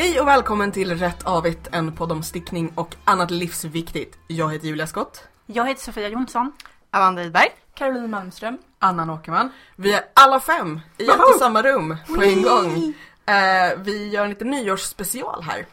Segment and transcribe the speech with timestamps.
[0.00, 4.18] Hej och välkommen till Rätt Avigt, en podd om stickning och annat livsviktigt.
[4.26, 5.28] Jag heter Julia Skott.
[5.46, 6.52] Jag heter Sofia Jonsson.
[6.90, 7.48] Amanda Idberg.
[7.74, 8.58] Caroline Malmström.
[8.78, 9.52] Anna Åkerman.
[9.76, 12.94] Vi är alla fem i ett och samma rum på en gång.
[13.26, 15.66] Eh, vi gör en liten nyårsspecial här.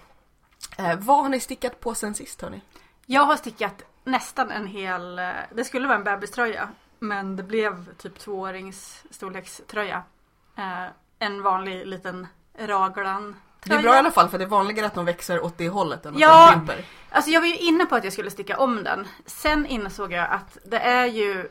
[0.77, 2.61] Eh, vad har ni stickat på sen sist hörni?
[3.05, 6.69] Jag har stickat nästan en hel, eh, det skulle vara en bebiströja.
[6.99, 10.03] Men det blev typ tvåårings storlekströja.
[10.57, 10.85] Eh,
[11.19, 14.95] en vanlig liten raglan Det är bra i alla fall för det är vanligare att
[14.95, 16.45] de växer åt det hållet än att Ja.
[16.51, 16.85] de krymper.
[17.09, 19.07] Alltså jag var ju inne på att jag skulle sticka om den.
[19.25, 21.49] Sen insåg jag att det är ju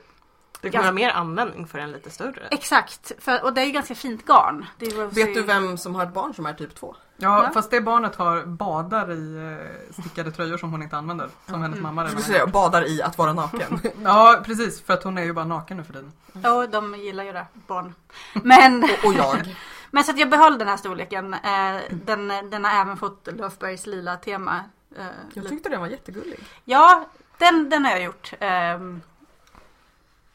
[0.60, 2.48] Du kommer ha mer användning för en lite större.
[2.50, 4.66] exakt, för, och det är ju ganska fint garn.
[4.78, 6.94] Det Vet du vem som har ett barn som är typ två?
[7.16, 7.50] Ja, Ja.
[7.54, 11.28] fast det barnet har badar i eh, stickade tröjor som hon inte använder.
[11.48, 12.44] Som hennes mamma redan skulle har.
[12.44, 13.80] säga badar i att vara naken.
[14.04, 14.82] Ja, precis.
[14.82, 16.12] För att hon är ju bara naken nu för tiden.
[16.42, 17.94] Ja, de gillar ju det, barn.
[18.32, 19.56] Men, och, och jag.
[19.94, 21.34] Men så att jag behöll den här storleken.
[21.34, 24.64] Eh, den, den har även fått Löfbergs lila tema.
[24.96, 26.40] Eh, Jag tyckte den var jättegullig.
[26.64, 28.32] Ja, den, den har jag gjort.
[28.40, 29.02] Ehm,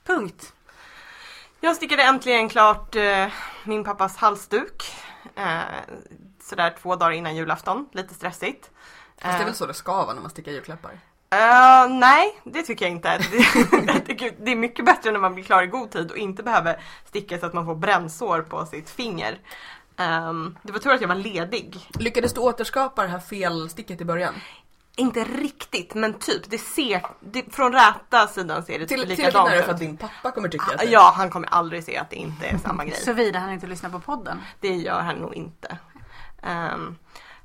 [0.06, 0.54] punkt.
[1.60, 3.28] Jag stickade äntligen klart eh,
[3.64, 4.84] min pappas halsduk.
[5.36, 5.60] Eh,
[6.42, 7.90] sådär två dagar innan julafton.
[7.92, 8.70] Lite stressigt.
[9.22, 11.00] Fast det är väl så det ska vara när man stickar julklappar?
[11.30, 13.18] Eh, nej, det tycker jag inte.
[13.18, 16.82] Det, det är mycket bättre när man blir klar i god tid och inte behöver
[17.06, 19.40] sticka så att man får brännsår på sitt finger.
[19.98, 21.90] Ehm, det var tur att jag var ledig.
[22.00, 24.34] Lyckades du återskapa det här felsticket i början?
[24.96, 26.50] Inte riktigt, men typ.
[26.50, 29.66] Det ser, det, från räta sidan ser det Till, tillräckligt likadant nära ut.
[29.66, 32.16] för att din pappa kommer tycka att det Ja, han kommer aldrig se att det
[32.16, 32.98] inte är samma grej.
[32.98, 34.42] Såvida han inte lyssnar på podden.
[34.60, 35.78] Det gör han nog inte.
[36.44, 36.96] Ehm,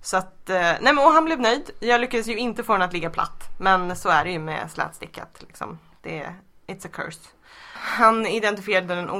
[0.04, 1.70] så att, eh, nej men och han blev nöjd.
[1.80, 3.48] Jag lyckades ju inte få den att ligga platt.
[3.58, 5.78] Men så är det ju med slätstickat liksom.
[6.02, 6.34] Det är,
[6.66, 7.20] it's a curse.
[7.74, 9.10] Han identifierade den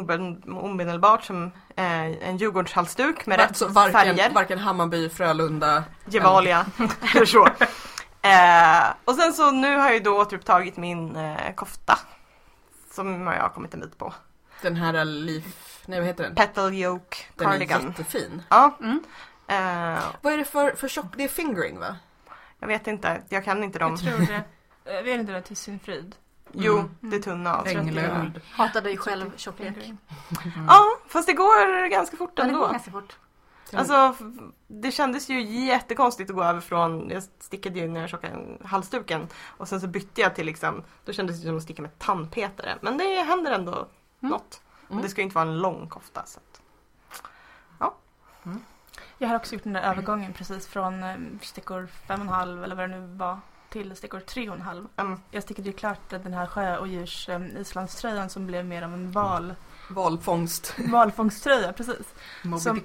[0.59, 1.45] omedelbart som
[1.77, 4.31] eh, en Djurgårdshalsduk med rätt varken, färger.
[4.31, 6.67] varken Hammarby, Frölunda Gevalia
[7.15, 7.47] eller så.
[8.23, 11.99] Eh, och sen så nu har jag ju då återupptagit min eh, kofta.
[12.93, 14.15] Som jag har kommit en bit på.
[14.63, 16.35] Den här Leaf, nej vad heter den?
[16.35, 17.87] Petal Yoke Den är Cardigan.
[17.87, 18.43] jättefin.
[18.49, 18.77] Ja.
[18.81, 19.03] Mm.
[19.47, 21.07] Eh, Vad är det för, för tjock?
[21.17, 21.97] Det är fingering va?
[22.59, 23.97] jag vet inte, jag kan inte dem.
[24.03, 24.45] Jag tror det.
[24.85, 26.17] Jag vet inte det till sin frid.
[26.53, 26.91] Jo, Mm.
[27.01, 27.67] det är tunna av.
[27.67, 28.41] Änglöd.
[28.53, 29.77] Hatar dig själv tjocklek.
[29.77, 29.99] Mm.
[30.69, 32.73] Ja, fast det går ganska fort Ja, det går ändå.
[32.73, 33.17] ganska fort.
[33.73, 34.17] Alltså,
[34.67, 39.29] det kändes ju jättekonstigt att gå över från, jag stickade ju när jag tjockade halsduken
[39.45, 42.79] och sen så bytte jag till liksom, då kändes det som att sticka med tandpetare.
[42.81, 43.89] Men det händer ändå
[44.21, 44.61] något.
[44.85, 45.03] Och Mm.
[45.03, 46.23] det ska ju inte vara en lång kofta.
[46.27, 46.61] Så att.
[49.19, 52.65] Jag har också gjort den där övergången precis från eh, stickor fem och en halv
[52.65, 53.39] eller vad det nu var
[53.69, 54.87] till stickor tre och en halv.
[54.97, 55.21] Mm.
[55.31, 59.55] Jag stickade ju klart den här sjöodjurs um, islandströjan som blev mer av en val,
[59.91, 60.75] Valfångst.
[60.91, 61.73] valfångsttröja.
[61.73, 62.15] Precis.
[62.45, 62.81] Moby.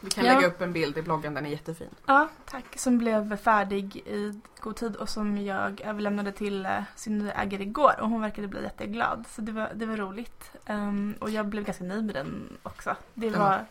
[0.00, 0.34] Vi kan Ja.
[0.34, 1.88] lägga upp en bild i bloggen, den är jättefin.
[2.06, 2.64] Ja, tack.
[2.78, 7.62] Som blev färdig i god tid och som jag överlämnade till eh, sin nya ägare
[7.62, 9.24] igår och hon verkade bli jätteglad.
[9.28, 10.50] Så det var, det var roligt.
[10.66, 12.96] Ehm, och jag blev ganska nöjd med den också.
[13.14, 13.64] Det var,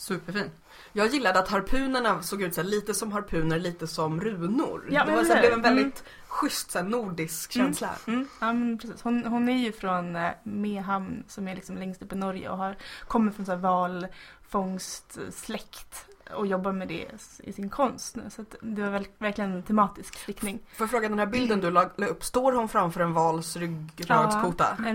[0.00, 0.50] Superfin.
[0.92, 4.88] Jag gillade att harpunerna såg ut så här, lite som harpuner, lite som runor.
[4.90, 7.66] Ja, det var, så här, blev en väldigt schysst så här, nordisk Mm.
[7.66, 7.90] känsla.
[8.06, 9.02] Mm, ja, men precis.
[9.02, 12.56] Hon, hon är ju från eh, Mehamn som är liksom längst upp i Norge och
[12.56, 12.76] har,
[13.08, 17.06] kommer från så här valfångstsläkt och jobbar med det
[17.42, 18.22] i sin konst nu.
[18.30, 20.58] Så det var verkligen en tematisk stickning.
[20.58, 23.56] Får jag fråga, den här bilden du la la upp, står hon framför en vals?
[23.56, 23.90] En,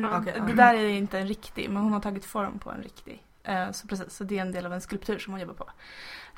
[0.05, 0.44] Okej, ja.
[0.44, 3.25] Det där är inte en riktig, men hon har tagit form på en riktig.
[3.45, 5.69] Eh, så precis, så det är en del av en skulptur som hon jobbar på.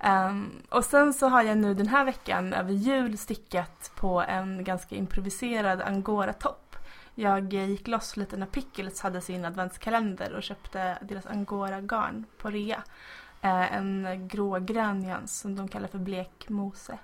[0.02, 4.64] Ehm, och sen så har jag nu den här veckan över jul stickat på en
[4.64, 6.76] ganska improviserad angora-topp.
[7.16, 12.84] Jag gick loss lite när Pickles hade sin adventskalender och köpte deras angora-garn på rea.
[13.42, 16.98] Eh, en grågrön nyans som de kallar för blek mose.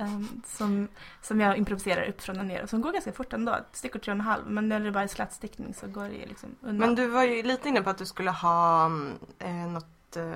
[0.00, 0.88] Ehm, som,
[1.22, 3.56] som jag improviserar upp från och ner och som går ganska fort ändå.
[3.72, 6.56] Stickor tre och en halv men när det bara är slätstickning så går det liksom
[6.60, 6.76] undan.
[6.76, 10.32] Men du var ju lite inne på att du skulle ha mm, eh, något, eh,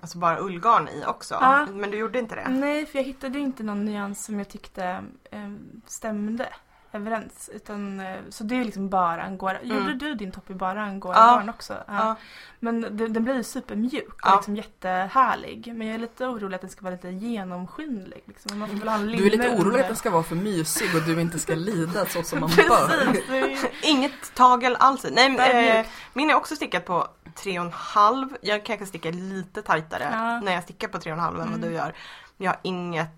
[0.00, 1.34] alltså bara ullgarn i också.
[1.40, 1.66] Ja.
[1.72, 2.48] Men du gjorde inte det?
[2.48, 4.84] Nej, för jag hittade inte någon nyans som jag tyckte
[5.30, 5.52] eh,
[5.86, 6.48] stämde
[6.92, 7.50] överens.
[7.54, 9.58] Utan, eh, så det är liksom bara angora.
[9.58, 9.76] Mm.
[9.76, 11.42] Gjorde du din topp i bara angora Ja.
[11.50, 11.72] också?
[11.72, 11.94] Ja.
[11.94, 12.16] Ja.
[12.60, 14.36] Men det- den blir ju supermjuk och Ja.
[14.36, 15.72] liksom jättehärlig.
[15.76, 18.22] Men jag är lite orolig att den ska vara lite genomskinlig.
[18.26, 18.58] Liksom.
[18.58, 20.94] Man får väl ha en Du är lite orolig att den ska vara för mysig
[20.96, 22.90] och du inte ska lida så som man bör.
[23.34, 25.06] Är- Inget tagel alls.
[25.12, 25.90] Nej, Det är eh, mjukt.
[26.12, 28.28] min är också stickad på tre och en halv.
[28.40, 30.40] Jag kanske stickar lite tajtare Ja.
[30.40, 31.68] när jag stickar på tre och en halv än vad Mm.
[31.68, 31.94] du gör.
[32.36, 33.10] Men jag har inget eh,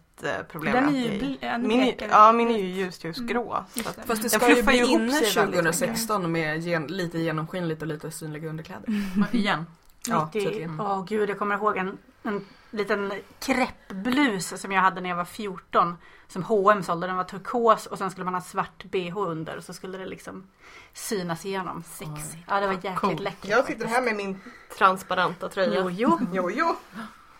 [0.48, 1.94] problem Den är ju bl- min.
[2.10, 3.64] Ja, min är ju ljus ljusgrå.
[3.74, 4.02] Just så att- det.
[4.06, 8.10] Fast det ska ju bli inne sig väldigt 2016 med gen, lite genomskinligt och lite
[8.10, 8.84] synliga underkläder.
[9.32, 9.66] Igen.
[10.08, 10.80] Ja, 90, tydligen.
[10.80, 15.24] åh gud jag kommer ihåg en en liten kreppblus som jag hade när jag var
[15.24, 15.96] 14.
[16.28, 17.06] Som H&M sålde.
[17.06, 20.06] Den var turkos och sen skulle man ha svart bh under och så skulle det
[20.06, 20.46] liksom
[20.94, 21.82] synas igenom.
[21.86, 22.38] Sexy.
[22.48, 23.20] Ja det var jäkligt Cool.
[23.22, 23.50] läckert.
[23.50, 24.40] Jag sitter här med min
[24.78, 25.90] transparenta tröja.
[25.90, 26.76] Jo, jo.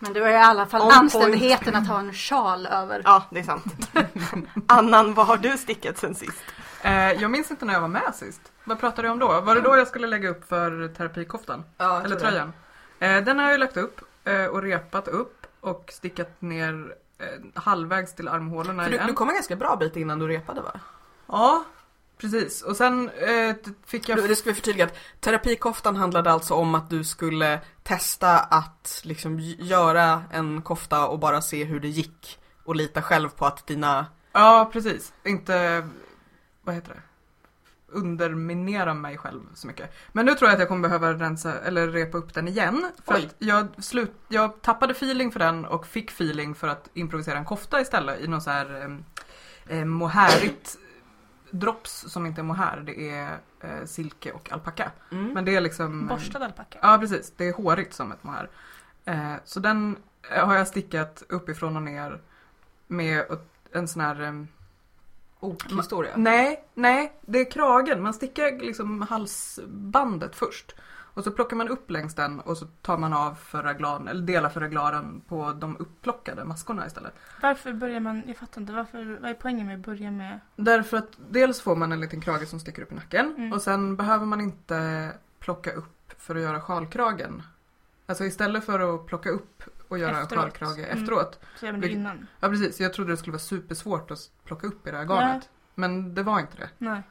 [0.03, 0.99] Men du har i alla fall On point.
[1.01, 3.01] anständigheten att ha en sjal över.
[3.05, 3.63] Ja, det är sant.
[4.67, 6.43] Annan, vad har du stickat sen sist?
[6.81, 8.41] Eh, jag minns inte när jag var med sist.
[8.63, 9.41] Vad pratade jag om då?
[9.41, 11.63] Var det då jag skulle lägga upp för terapikoftan?
[11.77, 12.19] Ja, Eller tror det.
[12.19, 12.53] tröjan?
[12.99, 17.61] Eh, den har jag ju lagt upp eh, och repat upp och stickat ner eh,
[17.61, 19.07] halvvägs till armhålorna du, igen.
[19.07, 20.71] du kom en ganska bra bit innan du repade va?
[21.27, 21.63] Ja,
[22.21, 22.61] precis.
[22.61, 24.29] Och sen eh, fick jag...
[24.29, 29.39] Det ska vi förtydliga att terapikoftan handlade alltså om att du skulle testa att liksom
[29.39, 32.39] göra en kofta och bara se hur det gick.
[32.63, 34.05] Och lita själv på att dina...
[34.31, 35.13] Ja, precis.
[35.23, 35.87] Inte,
[36.61, 37.01] vad heter det?
[37.87, 39.93] Underminera mig själv så mycket.
[40.11, 42.91] Men nu tror jag att jag kommer behöva rensa, eller repa upp den igen.
[43.05, 43.25] För Oj.
[43.25, 47.45] att jag, slut, jag tappade feeling för den och fick feeling för att improvisera en
[47.45, 48.81] kofta istället i något så här
[49.69, 50.77] eh, eh, mohairigt
[51.51, 52.83] drops som inte är mohair.
[52.85, 54.91] Det är eh, silke och alpacka.
[55.11, 55.33] Mm.
[55.33, 56.07] Men det är liksom...
[56.07, 56.79] Borstad alpacka.
[56.81, 58.49] Ja precis, det är hårigt som ett mohair.
[59.05, 59.95] Eh, så den
[60.35, 62.21] eh, har jag stickat uppifrån och ner
[62.87, 63.25] med
[63.71, 64.21] en sån här...
[64.21, 64.33] Eh,
[65.43, 66.11] Ok-historia.
[66.17, 68.01] nej, nej, det är kragen.
[68.01, 70.75] Man stickar liksom halsbandet först.
[71.13, 74.21] Och så plockar man upp längs den och så tar man av för raglan, eller
[74.21, 77.13] delar för reglaren på de upplockade maskorna istället.
[77.41, 80.97] Varför börjar man, jag fattar inte, varför, vad är poängen med att börja med Därför
[80.97, 83.53] att dels får man en liten krage som sticker upp i nacken Mm.
[83.53, 85.09] och sen behöver man inte
[85.39, 87.43] plocka upp för att göra sjalkragen.
[88.05, 90.31] Alltså istället för att plocka upp och göra Efteråt.
[90.31, 90.97] en sjalkrage Mm.
[91.01, 91.39] efteråt.
[91.59, 92.27] så gör man det innan?
[92.39, 95.49] Ja precis, jag trodde det skulle vara supersvårt att plocka upp i det här garnet.
[95.75, 96.69] Men det var inte det.
[96.77, 97.01] Nej.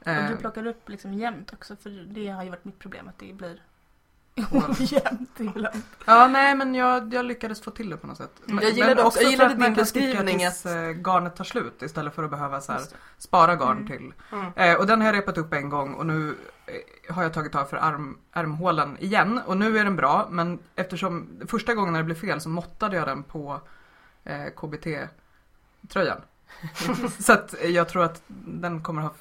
[0.00, 3.08] Eh, Och du plockar upp liksom jämnt också för det har ju varit mitt problem
[3.08, 3.62] att det blir
[4.52, 5.82] ojämnt ibland.
[6.06, 8.30] Ja nej men jag, jag lyckades få till det på något sätt.
[8.44, 12.14] Men, Jag gillade men också- jag gillade din beskrivning att- eh, garnet tar slut istället
[12.14, 12.80] för att behöva så här,
[13.18, 13.86] spara garn Mm.
[13.86, 14.12] till.
[14.32, 14.52] Mm.
[14.56, 16.34] Eh, och den har jag repat upp en gång och nu
[16.66, 20.58] eh, har jag tagit av för arm, armhålan igen och nu är den bra men
[20.76, 23.60] eftersom första gången när det blev fel så måttade jag den på
[24.24, 26.20] eh, KBT-tröjan.
[27.20, 29.14] så att eh, jag tror att den kommer ha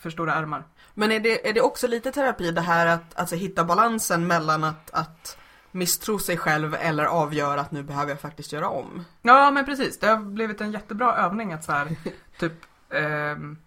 [0.00, 0.64] för stora ärmar.
[0.94, 4.64] Men är det, är det också lite terapi det här att alltså, hitta balansen mellan
[4.64, 5.38] att, att
[5.70, 9.04] misstro sig själv eller avgöra att nu behöver jag faktiskt göra om?
[9.22, 11.96] Ja men precis, det har blivit en jättebra övning att så här,
[12.38, 12.52] typ
[12.90, 13.58] ehm,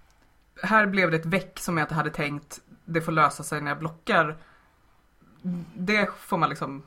[0.63, 3.71] här blev det ett väck som jag inte hade tänkt, det får lösa sig när
[3.71, 4.37] jag blockar.
[5.73, 6.83] Det får man liksom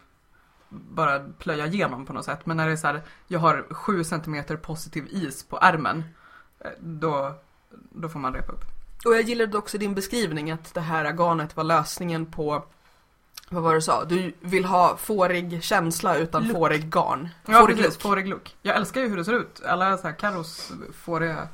[0.71, 2.47] bara plöja igenom på något sätt.
[2.47, 6.05] Men när det är så här, jag har 7 cm positiv is på ärmen,
[6.61, 7.35] eh, då,
[7.71, 8.65] då får man repa upp.
[9.05, 12.65] Och jag gillade också din beskrivning att det här garnet var lösningen på
[13.53, 14.05] vad var det du sa?
[14.05, 16.57] Du vill ha fårig känsla utan Look.
[16.57, 17.29] fårig garn.
[17.47, 18.03] Ja fårig precis, look.
[18.03, 18.57] fårig look.
[18.63, 19.63] Jag älskar ju hur det ser ut.
[19.67, 21.49] Alla så här Carros fåriga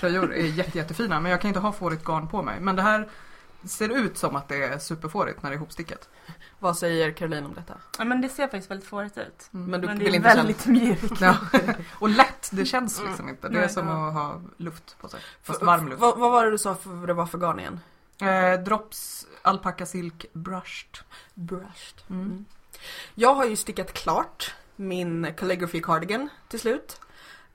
[0.00, 2.60] tröjor är jätte, jättefina men jag kan inte ha fårigt garn på mig.
[2.60, 3.08] Men det här
[3.64, 6.08] ser ut som att det är superfårigt när det är ihopstickat.
[6.58, 7.74] Vad säger Caroline om detta?
[7.98, 9.48] Ja men det ser faktiskt väldigt fårigt ut.
[9.50, 10.42] Men du men det vill är inte känna...
[10.42, 11.20] väldigt mjukt.
[11.20, 11.36] Ja.
[11.98, 13.48] Och lätt, det känns liksom inte.
[13.48, 14.08] Det är Nej, som ja.
[14.08, 15.20] att ha luft på sig.
[15.42, 16.00] Fast varm luft.
[16.00, 17.80] Vad, vad var det du sa för det var för garn igen?
[18.20, 20.98] Eh, drops alpaka silk brushed.
[21.34, 22.02] Brushed.
[22.10, 22.26] Mm.
[22.26, 22.44] Mm.
[23.14, 27.00] Jag har ju stickat klart min calligraphy cardigan till slut.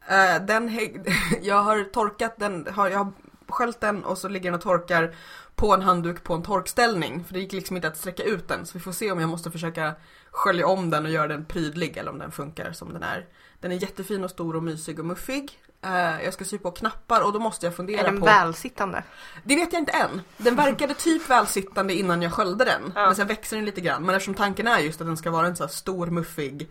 [0.08, 0.80] Eh, den
[1.42, 3.12] jag har torkat den, har, jag har
[3.48, 5.16] sköljt den och så ligger den och torkar
[5.62, 7.24] på en handduk på en torkställning.
[7.24, 9.30] För det gick liksom inte att sträcka ut den så vi får se om jag
[9.30, 9.94] måste försöka
[10.32, 13.26] skölja om den och göra den prydlig eller om den funkar som den är.
[13.60, 15.60] Den är jättefin och stor och mysig och muffig.
[15.82, 18.26] Eh, jag ska sy på knappar och då måste jag fundera Är den på...
[18.26, 19.04] välsittande?
[19.44, 20.22] Det vet jag inte än.
[20.38, 22.82] Den verkade typ välsittande innan jag sköljde den.
[22.96, 23.06] Ja.
[23.06, 24.06] Men sen växer den lite grann.
[24.06, 26.70] Men eftersom tanken är just att den ska vara en så stor muffig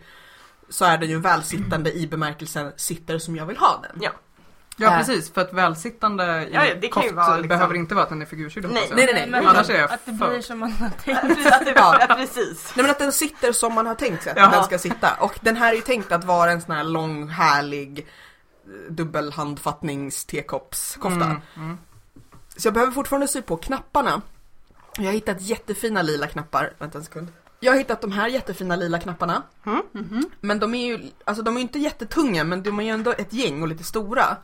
[0.69, 4.01] så är den ju välsittande i bemärkelsen sitter som jag vill ha den.
[4.01, 4.11] Ja.
[4.77, 4.97] Ja Äh.
[4.97, 7.95] precis, för att välsittande i Ja, ja, det kan ju koft vara liksom- behöver inte
[7.95, 9.29] vara att den är figursydd Nej, nej, nej, nej.
[9.29, 11.75] Men Annars är jag att det för- blir som man har tänkt.
[11.75, 11.97] Ja.
[12.09, 12.71] Ja, precis.
[12.75, 14.51] Nej men att den sitter som man har tänkt sig att Jaha.
[14.51, 15.13] den ska sitta.
[15.19, 20.25] Och den här är ju tänkt att vara en sån här lång härlig eh, dubbelhandfattnings
[20.25, 21.25] tekoppskofta.
[21.25, 21.77] Mm, mm.
[22.57, 24.21] Så jag behöver fortfarande sy på knapparna.
[24.97, 26.73] Jag har hittat jättefina lila knappar.
[26.77, 27.27] Vänta en sekund.
[27.63, 29.43] Jag har hittat de här jättefina lila knapparna.
[29.93, 30.29] Mhm.
[30.39, 33.33] Men de är ju, alltså de är inte jättetunga men de är ju ändå ett
[33.33, 34.37] gäng och lite stora.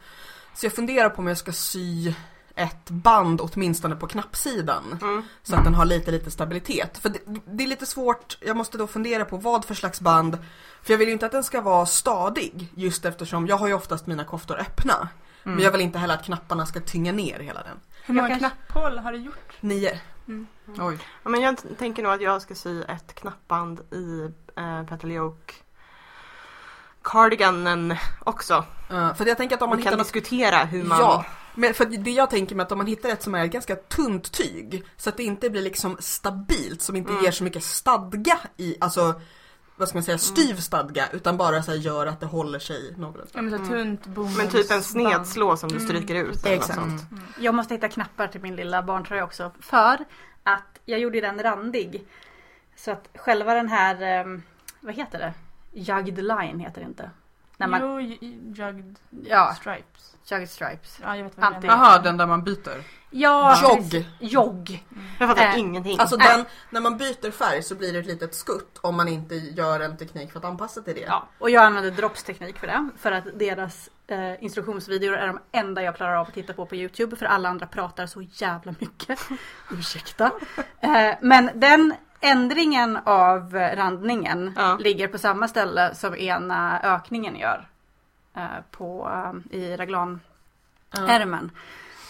[0.53, 2.13] Så jag funderar på om jag ska sy
[2.55, 4.99] ett band åtminstone på knappsidan.
[5.01, 5.23] Mm.
[5.43, 6.97] Så att den har lite, lite stabilitet.
[6.97, 10.37] För det, det är lite svårt, jag måste då fundera på vad för slags band.
[10.83, 12.71] För jag vill ju inte att den ska vara stadig.
[12.75, 15.09] Just eftersom jag har ju oftast mina koftor öppna.
[15.43, 17.79] Men jag vill inte heller att knapparna ska tynga ner hela den.
[18.03, 19.53] Hur många knapphål har du gjort?
[19.59, 19.99] Nio.
[20.79, 20.97] Oj.
[21.23, 25.53] Ja, men jag tänker nog att jag ska sy ett knappband i eh, Petal Yoke
[27.01, 28.65] cardiganen också.
[28.89, 30.99] Eh, för jag tänker att om man Man kan hittar något diskutera hur man...
[30.99, 33.75] Ja, men för det jag tänker mig att om man hittar ett som är ganska
[33.75, 37.23] tunt tyg så att det inte blir liksom stabilt, som inte Mm.
[37.23, 39.21] ger så mycket stadga i, alltså
[39.75, 42.93] vad ska man säga, styv stadga utan bara så här gör att det håller sig
[42.97, 43.31] någorlunda.
[43.33, 43.97] Ja, men så Mm.
[43.97, 44.37] tunt bomullsband.
[44.53, 45.87] Men typ en snedslå som du Mm.
[45.87, 46.35] stryker ut.
[46.35, 46.79] något Exakt.
[46.79, 47.01] sånt.
[47.39, 49.51] Jag måste hitta knappar till min lilla barntröja också.
[49.59, 49.97] För
[50.53, 52.07] att jag gjorde den randig.
[52.75, 54.43] Så att själva den här, ehm,
[54.79, 55.33] vad heter det?
[55.71, 57.09] Jugged line heter det inte.
[57.57, 57.99] När man, Jo,
[58.55, 60.15] jugged ja, stripes.
[60.25, 60.99] jugged stripes.
[61.03, 61.65] Ja, jag vet vad Anti-.
[61.67, 62.83] Jaha, den där man byter.
[63.09, 64.05] Ja, Jogg.
[64.19, 64.83] Jogg.
[65.19, 65.99] Jag fattar Äh, ingenting.
[65.99, 69.35] Alltså den, när man byter färg så blir det ett litet skutt om man inte
[69.35, 71.01] gör en teknik för att anpassa till det.
[71.01, 72.89] Ja, och jag använder droppsteknik för det.
[72.97, 76.75] För att deras eh, instruktionsvideor är de enda jag klarar av att titta på på
[76.75, 77.15] Youtube.
[77.15, 79.19] För alla andra pratar så jävla mycket.
[79.71, 80.31] Ursäkta.
[80.79, 84.77] Eh, men den ändringen av randningen Ja.
[84.79, 87.67] ligger på samma ställe som ena ökningen gör.
[88.35, 89.09] Eh, på,
[89.51, 91.51] I raglanärmen.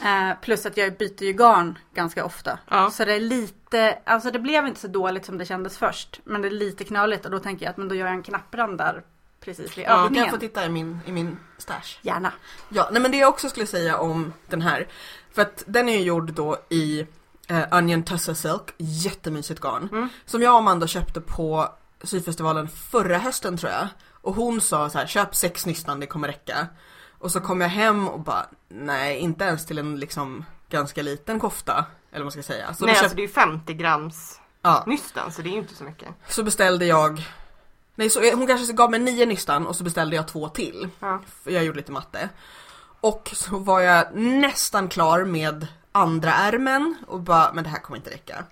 [0.06, 2.60] Eh, plus att jag byter ju garn ganska ofta.
[2.70, 2.90] Ja.
[2.92, 6.20] Så det är lite, alltså det blev inte så dåligt som det kändes först.
[6.24, 8.24] Men det är lite knöligt och då tänker jag att men då gör jag en
[8.24, 9.04] knapprand där
[9.40, 10.30] precis vid Ja, Du kan övningen.
[10.30, 11.98] få titta i min, i min stash.
[12.02, 12.34] Gärna.
[12.70, 14.88] Ja, nej men det jag också skulle säga om den här,
[15.32, 17.08] för att den är ju gjord då i
[17.48, 19.90] eh, Onion Tussar Silk, jättemysigt garn.
[19.92, 20.10] Mm.
[20.26, 21.70] Som jag och Amanda köpte på
[22.04, 23.88] syfestivalen förra hösten tror jag.
[24.22, 26.68] Och hon sa så här, köp sex nystan, det kommer räcka.
[27.20, 31.40] Och så kom jag hem och bara, nej inte ens till en liksom ganska liten
[31.40, 31.86] kofta.
[32.12, 32.74] Eller vad man ska säga.
[32.74, 35.52] Så, Nej, då alltså köpt, det är ju 50 grams ja, nystan så det är
[35.52, 36.08] ju inte så mycket.
[36.28, 37.22] så beställde jag
[37.98, 40.90] Nej, så hon kanske gav mig nio nystan och så beställde jag två till.
[41.00, 41.22] Ja.
[41.44, 42.30] För jag gjorde lite matte.
[43.02, 47.98] Och så var jag nästan klar med andra ärmen och bara, men det här kommer
[47.98, 48.44] inte räcka.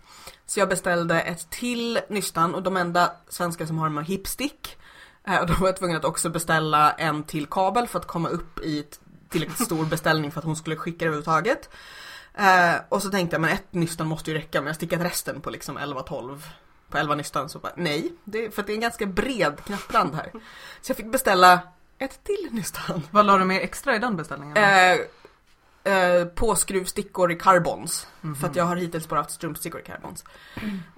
[0.46, 4.78] Så jag beställde ett till nystan och de enda svenskar som har en hipstick.
[5.28, 8.30] Eh, Och då var jag tvungen att också beställa en till kabel för att komma
[8.30, 8.86] upp i
[9.30, 11.70] tillräckligt stor beställning för att hon skulle skicka det överhuvudtaget.
[12.34, 15.42] Eh, och så tänkte jag, men ett nystan måste ju räcka, men jag stickat resten
[15.42, 16.42] på liksom 11-12
[16.90, 20.32] på 11 nystan så bara, nej, det, för det är en ganska bred knapprand här.
[20.82, 21.60] Så jag fick beställa
[22.00, 23.02] ett till nystan.
[23.12, 24.58] Vad la du med extra i den beställningen?
[24.58, 24.98] Eh,
[25.94, 28.08] eh, påskruvstickor i carbons.
[28.22, 28.36] Mhm.
[28.36, 30.24] För att jag har hittills bara haft strumpstickor i carbons.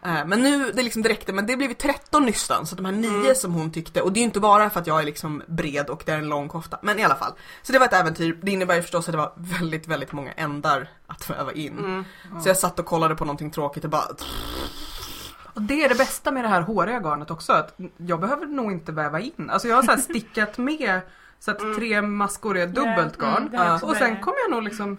[0.04, 2.68] Eh, men nu, det liksom räckte, men det blev ju 13 nystan.
[2.68, 3.36] Så de här nio Mm.
[3.36, 5.90] som hon tyckte, och det är ju inte bara för att jag är liksom bred
[5.90, 6.80] och det är en lång kofta.
[6.82, 7.34] Men i alla fall.
[7.62, 8.40] Så det var ett äventyr.
[8.44, 11.78] Det innebär ju förstås att det var väldigt, väldigt många ändar att väva in.
[11.80, 12.06] Mm.
[12.44, 14.08] Så jag satt och kollade på någonting tråkigt och bara
[15.58, 18.72] Och det är det bästa med det här håriga garnet också, att jag behöver nog
[18.72, 19.50] inte väva in.
[19.50, 21.02] Alltså jag har så här stickat med
[21.40, 21.76] så att Mm.
[21.76, 23.74] tre maskor är dubbelt Mm, garn.
[23.74, 24.98] också och sen kommer jag nog liksom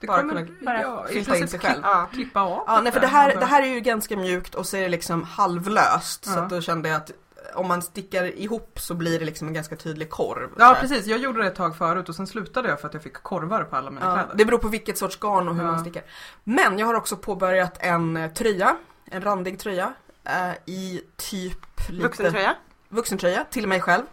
[0.00, 1.80] det Bara kommer, kunna bara ja, flytta in sig själv.
[1.82, 2.08] Ja.
[2.12, 2.64] klippa av.
[2.66, 4.88] Ja, nej för det här, det här är ju ganska mjukt och så är det
[4.88, 6.24] liksom halvlöst.
[6.24, 6.42] Så Ja.
[6.42, 7.10] att då kände jag att
[7.54, 10.48] om man stickar ihop så blir det liksom en ganska tydlig korv.
[10.48, 12.94] Så Ja precis, jag gjorde det ett tag förut och sen slutade jag för att
[12.94, 14.34] jag fick korvar på alla mina Ja, kläder.
[14.34, 15.70] det beror på vilket sorts garn och hur Ja.
[15.70, 16.02] man stickar.
[16.44, 19.92] Men jag har också påbörjat en eh, tröja, en randig tröja.
[20.24, 22.56] eh, I typ lite Vuxentröja.
[22.88, 24.04] vuxentröja till mig själv.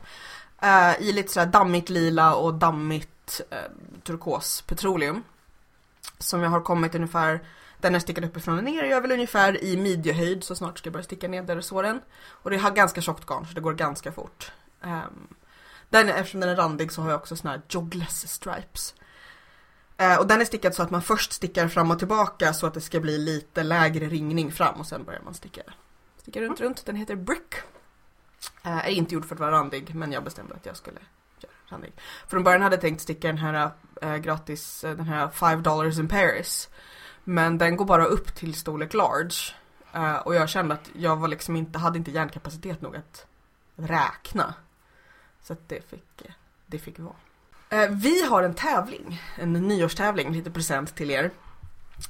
[0.62, 3.58] eh, I lite sådär dammigt lila och dammigt uh,
[4.04, 5.24] turkos petroleum.
[6.18, 7.40] Som jag har kommit ungefär,
[7.78, 8.84] den är stickad uppifrån och ner.
[8.84, 12.02] Jag är väl ungefär i midjehöjd så snart ska jag börja sticka nedersåren.
[12.28, 14.52] Och det har ganska tjockt garn så det går ganska fort.
[14.82, 15.28] Um,
[15.90, 18.96] den, eftersom den är randig så har jag också såna här jogless stripes.
[20.02, 22.74] Eh, och den är stickad så att man först stickar fram och tillbaka så att
[22.74, 25.62] det ska bli lite lägre ringning fram och sen börjar man sticka,
[26.18, 26.86] sticka runt runt.
[26.86, 27.56] Den heter Brick.
[28.64, 31.00] Eh, är inte gjord för att vara randig men jag bestämde att jag skulle
[31.40, 31.94] göra randig.
[32.28, 36.08] Från början hade jag tänkt sticka den här eh, gratis, den här 5 dollars in
[36.08, 36.70] Paris.
[37.24, 39.56] Men den går bara upp till storlek large.
[40.24, 43.26] Och jag kände att jag var liksom inte, hade inte hjärnkapacitet nog att,
[43.76, 44.54] räkna.
[45.42, 46.22] Så att det fick,
[46.66, 47.16] det fick vara.
[47.72, 51.32] Eh, vi har en tävling, en nyårstävling, lite present till er.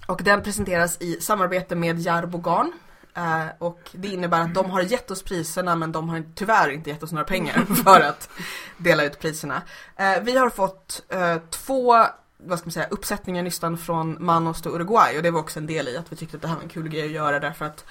[0.07, 2.73] Och den presenteras i samarbete med Jarbo Garn.
[3.13, 6.89] Eh, och det innebär att de har gett oss priserna men de har tyvärr inte
[6.89, 8.29] gett oss några pengar för att
[8.77, 9.61] dela ut priserna.
[9.95, 11.01] Eh, vi har fått
[11.49, 12.05] två
[12.43, 15.67] vad ska man säga, uppsättningar nystan från Manos och Uruguay och det var också en
[15.67, 17.65] del i att vi tyckte att det här var en kul grej att göra därför
[17.65, 17.85] att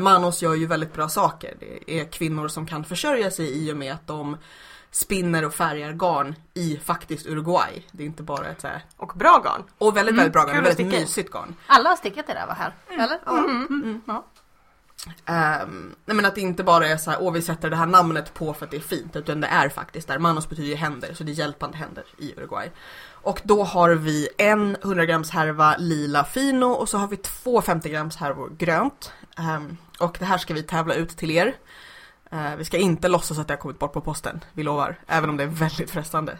[0.00, 1.56] Manos gör ju väldigt bra saker.
[1.60, 4.36] Det är kvinnor som kan försörja sig i och med att de
[4.90, 7.86] spinner och färgar garn i faktiskt Uruguay.
[7.92, 9.62] Det är inte bara ett så här, Och bra garn.
[9.78, 11.54] och väldigt, Mm, väldigt bra garn, kul att väldigt mysigt garn.
[11.66, 12.74] Alla har stickat det där var här.
[12.88, 13.18] Eller?
[13.26, 13.38] Ja.
[13.38, 14.00] Mm.
[15.26, 17.86] Ehm, nej men att det inte bara är så här, åh vi sätter det här
[17.86, 20.18] namnet på för att det är fint, utan det är faktiskt där.
[20.18, 22.70] Manos betyder ju händer, så det är hjälpande händer i Uruguay.
[23.22, 27.62] Och då har vi en 100 grams härva lila fino och så har vi två
[27.62, 29.12] 50 grams härvor grönt.
[29.38, 31.54] Ehm, och det här ska vi tävla ut till er.
[32.30, 35.30] Eh, vi ska inte låtsas att det har kommit bort på posten, vi lovar, även
[35.30, 36.38] om det är väldigt frestande.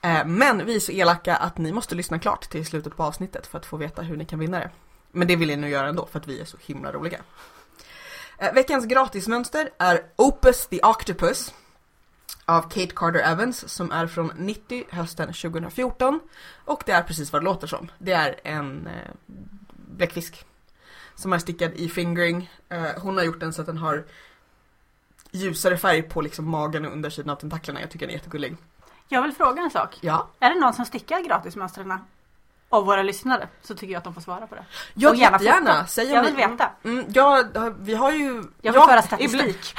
[0.00, 3.46] Eh, men vi är så elaka att ni måste lyssna klart till slutet på avsnittet
[3.46, 4.70] för att få veta hur ni kan vinna det.
[5.12, 7.20] Men det vill jag nu göra ändå för att vi är så himla roliga.
[8.38, 11.54] Eh, veckans gratismönster är Opus the Octopus
[12.44, 16.20] av Kate Carter Evans som är från 90 hösten 2014
[16.64, 17.90] och det är precis vad det låter som.
[17.98, 19.10] Det är en eh,
[19.96, 20.46] bläckfisk
[21.14, 22.50] som är stickad i fingering.
[22.68, 24.04] Eh, hon har gjort den så att den har
[25.30, 27.80] ljusare färg på liksom magen och undersidan av tentaklerna.
[27.80, 28.56] Jag tycker den är jättegullig.
[29.08, 29.98] Jag vill fråga en sak.
[30.00, 31.98] Ja, Är det någon som stickar gratismönstren
[32.68, 34.64] av våra lyssnare så tycker jag att de får svara på det.
[34.94, 35.86] jag Och gärna foto.
[35.88, 36.70] Säg om Jag vill veta.
[36.84, 37.44] Mm, ja,
[37.80, 38.26] vi har ju...
[38.60, 39.74] Jag vill ja, föra statistik.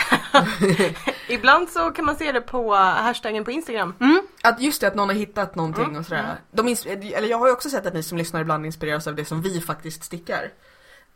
[1.29, 3.93] Ibland så kan man se det på hashtaggen på Instagram.
[3.99, 4.21] Mm.
[4.43, 6.35] Att just det, att någon har hittat någonting Mm, och sådär.
[6.51, 9.15] De ins- eller jag har ju också sett att ni som lyssnar ibland inspireras av
[9.15, 10.51] det som vi faktiskt stickar.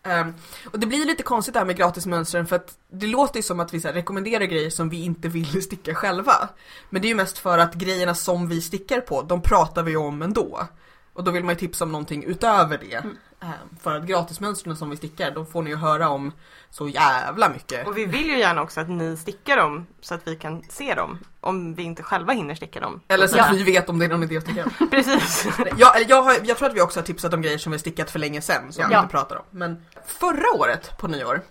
[0.06, 0.34] Um,
[0.72, 3.60] och det blir lite konstigt det här med gratismönstren för att det låter ju som
[3.60, 6.50] att vi så här, rekommenderar grejer som vi inte vill sticka själva.
[6.90, 9.96] Men det är ju mest för att grejerna som vi stickar på, de pratar vi
[9.96, 10.68] om ändå.
[11.14, 12.96] Och då vill man ju tipsa om någonting utöver det.
[12.96, 13.18] Mm.
[13.46, 16.32] Ehm, för att gratismönstren som vi stickar, de får ni ju höra om
[16.70, 17.88] så jävla mycket.
[17.88, 20.94] Och vi vill ju gärna också att ni stickar dem så att vi kan se
[20.96, 21.20] dem.
[21.42, 23.02] Om vi inte själva hinner sticka dem.
[23.08, 23.54] Eller så att Ja.
[23.58, 24.70] vi vet om det är någon idé att sticka.
[24.92, 25.48] Precis.
[25.78, 27.80] Jag, eller jag, har, jag tror att vi också har tipsat om grejer som vi
[27.80, 29.00] stickat för länge sedan som vi Ja.
[29.00, 29.44] inte pratar om.
[29.50, 31.42] Men förra året på nyår,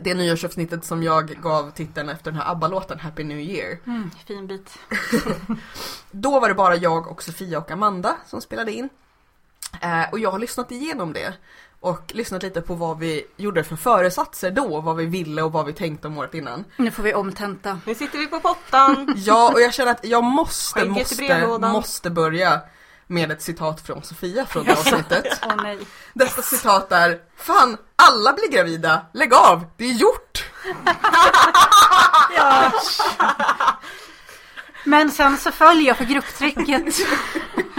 [0.00, 3.78] det nyårsavsnittet som jag gav titeln efter den här ABBA-låten Happy New Year.
[3.86, 4.78] Mm, fin bit.
[6.10, 8.88] Då var det bara jag och Sofia och Amanda som spelade in.
[9.82, 11.34] Eh, och jag har lyssnat igenom det.
[11.80, 15.66] Och lyssnat lite på vad vi gjorde för föresatser då, vad vi ville och vad
[15.66, 16.64] vi tänkte om året innan.
[16.76, 17.80] Nu får vi omtenta.
[17.86, 19.14] Nu sitter vi på pottan.
[19.16, 22.60] Ja, och jag känner att jag måste, måste, måste börja
[23.06, 25.40] med ett citat från Sofia från det avsnittet.
[25.46, 25.78] Åh nej.
[26.12, 30.44] Detta citat är Fan, alla blir gravida, lägg av, det är gjort!
[32.36, 32.72] Ja.
[34.84, 36.94] Men sen så följer jag för grupptrycket.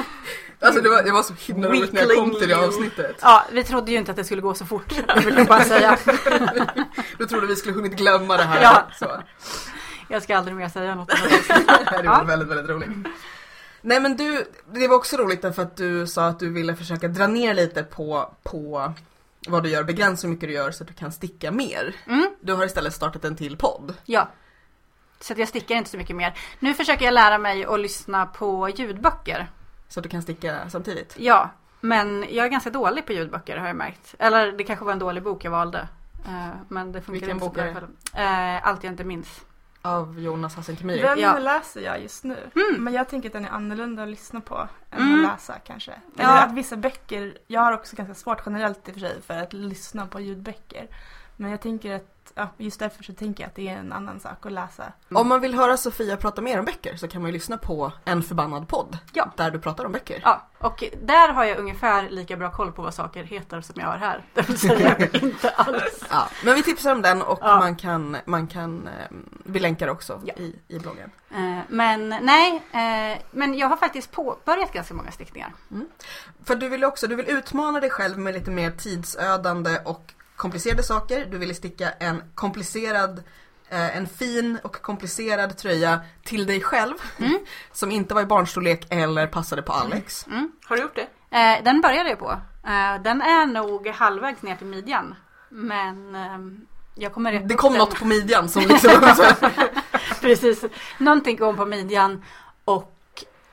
[0.66, 3.16] Alltså det var, det var så himla roligt när jag kom till det avsnittet.
[3.22, 4.92] Ja, vi trodde ju inte att det skulle gå så fort.
[5.26, 5.98] Vill jag bara säga.
[7.18, 8.62] Då trodde vi skulle hunnit glömma det här.
[8.62, 8.88] Ja.
[9.00, 9.22] Så.
[10.10, 11.08] Jag ska aldrig mer säga något.
[12.02, 12.08] det.
[12.08, 12.90] Var väldigt, väldigt roligt.
[13.82, 17.08] Nej men du, det var också roligt därför att du sa att du ville försöka
[17.08, 18.94] dra ner lite på, på
[19.48, 21.96] vad du gör, begränsa hur mycket du gör så att du kan sticka mer.
[22.08, 23.94] Mm, Du har istället startat en till podd.
[24.06, 24.30] ja.
[25.20, 26.34] Så att jag stickar inte så mycket mer.
[26.60, 29.52] Nu försöker jag lära mig att lyssna på ljudböcker.
[29.88, 31.16] Så att du kan sticka samtidigt.
[31.20, 31.50] Ja,
[31.82, 34.16] men jag är ganska dålig på ljudböcker har jag märkt.
[34.20, 35.88] Eller det kanske var en dålig bok jag valde.
[36.28, 38.22] Eh, Men det funkar Vilken inte så bok är det?
[38.24, 39.42] Eh, Allt jag inte minns.
[39.82, 41.02] Av Jonas Hassan Khemiri.
[41.02, 41.38] Den Ja.
[41.40, 42.38] läser jag just nu.
[42.56, 42.84] Mm.
[42.84, 45.26] Men jag tänker att den är annorlunda att lyssna på än Mm.
[45.26, 45.92] att läsa kanske.
[46.18, 46.24] Ja.
[46.24, 49.38] Eller att vissa böcker, jag har också ganska svårt generellt i och för sig för
[49.38, 50.88] att lyssna på ljudböcker.
[51.36, 54.20] Men jag tänker att, ja, just därför så tänker jag att det är en annan
[54.20, 54.84] sak att läsa.
[55.14, 57.92] Om man vill höra Sofia prata mer om böcker så kan man ju lyssna på
[58.06, 58.98] En förbannad podd.
[59.14, 59.32] Ja.
[59.36, 60.22] Där du pratar om böcker.
[60.24, 63.88] Ja, och där har jag ungefär lika bra koll på vad saker heter som jag
[63.88, 64.22] har här.
[64.34, 66.04] Det vill säga inte alls.
[66.10, 67.56] Ja, men vi tipsar om den och Ja.
[67.60, 68.94] man kan, man kan eh,
[69.46, 70.34] vi länkar också Ja.
[70.34, 71.12] i, i bloggen.
[71.36, 75.54] Eh, Men nej, eh, men jag har faktiskt påbörjat ganska många stickningar.
[76.44, 80.84] För du vill också, du vill utmana dig själv med lite mer tidsödande och komplicerade
[80.84, 81.26] saker.
[81.32, 83.24] Du ville sticka en komplicerad
[83.70, 87.40] eh, en fin och komplicerad tröja till dig själv Mm.
[87.72, 90.28] som inte var i barnstorlek eller passade på Alex.
[90.28, 90.52] Mm.
[90.66, 91.38] Har du gjort det?
[91.38, 92.32] Eh, Den började jag på.
[92.68, 95.16] Eh, Den är nog halvvägs ner till midjan.
[95.50, 97.80] Men ehm, jag kommer Det kom den.
[97.80, 98.92] något på midjan som liksom
[100.22, 100.64] Precis.
[100.98, 102.24] Någonting kom på midjan
[102.66, 102.95] och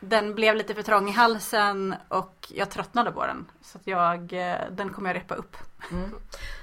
[0.03, 3.47] den blev lite för trång i halsen och jag tröttnade på den.
[3.62, 5.57] Så jag, eh, den kommer jag repa upp.
[5.91, 6.11] Mm.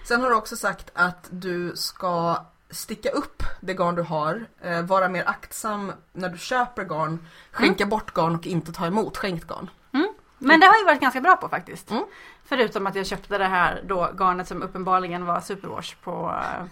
[0.08, 4.82] Sen har du också sagt att du ska sticka upp det garn du har, eh,
[4.82, 9.48] vara mer aktsam när du köper garn, skänka bort garn och inte ta emot skänkt
[9.48, 9.70] garn.
[10.40, 11.92] Men det har jag varit ganska bra på faktiskt.
[11.92, 12.06] Mm.
[12.46, 16.66] Förutom att jag köpte det här då garnet som uppenbarligen var superwash på, eh,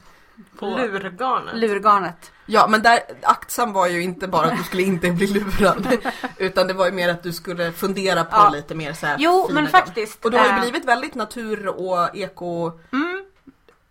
[0.60, 1.56] på Lurgarnet.
[1.56, 2.32] lurgarnet.
[2.46, 5.98] Ja men där, aktsam var ju inte bara att du skulle inte bli lurad
[6.38, 8.50] utan det var ju mer att du skulle fundera på Ja.
[8.50, 9.72] lite mer så här Jo men garn.
[9.72, 10.26] faktiskt.
[10.26, 13.24] Och du har ju eh, blivit väldigt natur och eko Mm,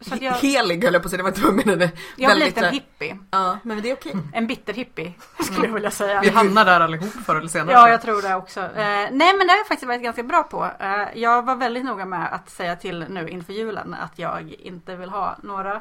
[0.00, 1.90] så att jag, helig höll jag på att säga, det var inte vad jag menade.
[2.16, 3.18] jag har väldigt, blivit en eh, hippie.
[3.30, 4.12] Ja men det är okej.
[4.32, 6.20] En bitterhippie skulle jag vilja säga.
[6.20, 7.72] Vi hamnar där allihop förr eller senare.
[7.72, 8.60] Ja, jag tror det också.
[8.60, 10.70] Eh, nej, men det har jag faktiskt varit ganska bra på.
[10.80, 14.96] Eh, jag var väldigt noga med att säga till nu inför julen att jag inte
[14.96, 15.80] vill ha några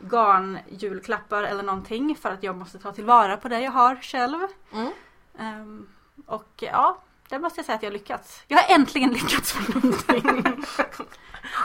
[0.00, 4.38] garnjulklappar eller någonting för att jag måste ta tillvara på det jag har själv.
[4.72, 4.92] Mm.
[5.38, 5.86] Ehm,
[6.26, 8.42] och ja, det måste jag säga att jag har lyckats.
[8.48, 10.44] Jag har äntligen lyckats med någonting.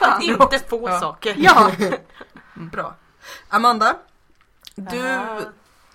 [0.02, 1.00] Att inte få Ja.
[1.00, 1.36] saker.
[1.38, 1.72] ja,
[2.54, 2.94] Bra.
[3.50, 3.96] Amanda,
[4.76, 5.10] Du...
[5.10, 5.40] Ah.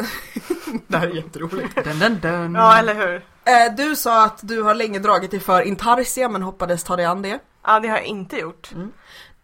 [0.86, 1.84] det här är jätteroligt.
[1.84, 2.54] Dun, dun, dun.
[2.54, 3.14] Ja, eller hur?
[3.44, 7.06] Eh, du sa att du har länge dragit dig för intarsia men hoppades ta dig
[7.06, 7.38] an det.
[7.66, 8.70] Ja, det har jag inte gjort.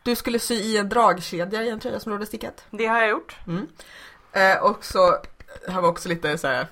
[0.06, 2.64] Du skulle sy i en dragkedja i en tröja som du hade stickat.
[2.70, 3.36] Det har jag gjort.
[3.46, 3.66] Mm.
[4.32, 5.16] Eh, och så,
[5.68, 6.66] här var också lite så här,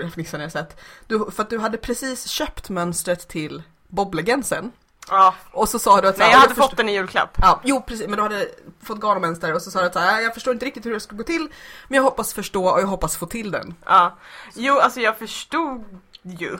[0.00, 0.80] jag fnissade när jag sett.
[1.06, 4.72] Du, för att du hade precis köpt mönstret till boblegensen.
[5.10, 5.34] Ja.
[5.52, 7.38] Och så sa du att Nej, här, jag hade förstår- fått den i julklapp.
[7.40, 8.48] Ja, jo precis, men du hade
[8.82, 11.00] fått garnmönster och så sa du att så här, jag förstår inte riktigt hur det
[11.00, 11.48] ska gå till.
[11.88, 13.74] Men jag hoppas förstå och jag hoppas få till den.
[13.86, 14.16] Ja.
[14.54, 16.58] Jo, alltså jag förstod ju.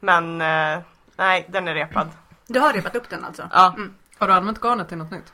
[0.00, 0.80] Men eh,
[1.16, 2.08] nej, den är repad.
[2.46, 3.48] Du har repat upp den alltså?
[3.52, 3.76] Ja.
[4.18, 5.32] Har du använt garnet till något nytt?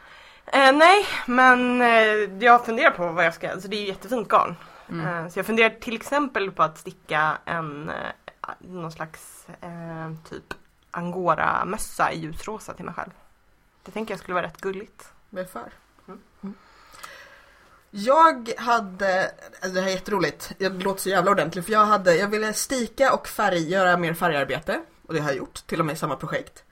[0.53, 4.29] Eh, nej, men eh, jag funderar på vad jag ska, alltså det är ju jättefint
[4.29, 4.57] garn.
[4.89, 5.07] Mm.
[5.07, 7.95] Eh, så jag funderar till exempel på att sticka en, eh,
[8.59, 10.55] någon slags eh, typ
[10.91, 13.11] angora-mössa i ljusrosa till mig själv.
[13.83, 15.13] Det tänker jag skulle vara rätt gulligt.
[15.31, 15.73] Varför?
[16.09, 16.21] Mm.
[16.43, 16.55] Mm.
[17.91, 22.17] Jag hade, alltså det här är jätteroligt, det låter så jävla ordentligt för jag hade,
[22.17, 25.87] jag ville stika och färg, göra mer färgarbete och det har jag gjort, till och
[25.87, 26.65] med i samma projekt.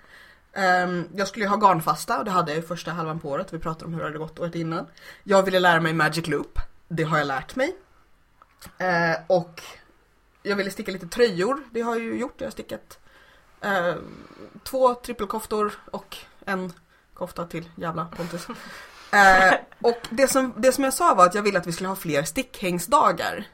[0.56, 3.52] Ehm, jag skulle ju ha garnfasta och det hade jag i första halvan på året,
[3.52, 4.86] vi pratade om hur det hade gått året innan.
[5.22, 7.76] Jag ville lära mig Magic Loop, det har jag lärt mig.
[8.78, 9.62] Eh, och
[10.42, 12.98] jag ville sticka lite tröjor, det har jag ju gjort, jag har stickat
[13.60, 13.94] eh,
[14.62, 16.72] två trippelkoftor och en
[17.14, 18.46] kofta till jävla Pontus.
[19.12, 21.88] Eh, och det som, det som jag sa var att jag ville att vi skulle
[21.88, 23.44] ha fler stickhängsdagar.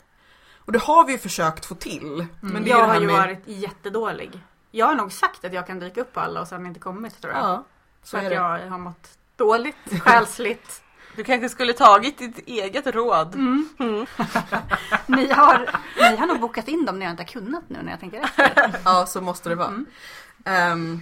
[0.58, 2.26] Och det har vi ju försökt få till.
[2.40, 3.16] Men det är jag har ju med...
[3.16, 4.40] varit jättedålig.
[4.74, 7.20] Jag har nog sagt att jag kan dyka upp på alla och sen inte kommit
[7.20, 7.42] tror jag.
[7.42, 7.64] Ja,
[8.02, 8.34] så är att det.
[8.34, 10.82] jag har mått dåligt, själsligt.
[11.16, 13.34] Du kanske skulle tagit ditt eget råd.
[13.34, 13.68] Mm.
[13.78, 14.06] Mm.
[15.06, 15.70] Ni, har,
[16.10, 18.20] ni har nog bokat in dem när jag inte har kunnat nu när jag tänker
[18.20, 18.80] efter.
[18.84, 19.68] Ja, så måste det vara.
[19.68, 19.86] Mm.
[20.44, 21.00] Ehm,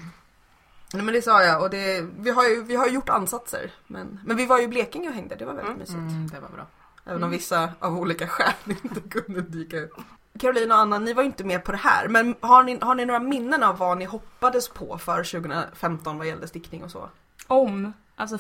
[0.93, 3.71] nej men det sa jag och det, vi, har ju, vi har gjort ansatser.
[3.87, 5.79] Men, men vi var ju i Blekinge och hängde, det var väldigt Mm.
[5.79, 5.99] mysigt.
[5.99, 6.67] Mm, det var bra.
[7.07, 9.95] Även om vissa av olika skäl inte kunde dyka upp.
[10.41, 12.09] Carolina och Anna, ni var ju inte med på det här.
[12.09, 16.27] Men har ni, har ni några minnen av vad ni hoppades på för 2015 vad
[16.27, 17.09] gällde stickning och så?
[17.47, 18.39] Om, alltså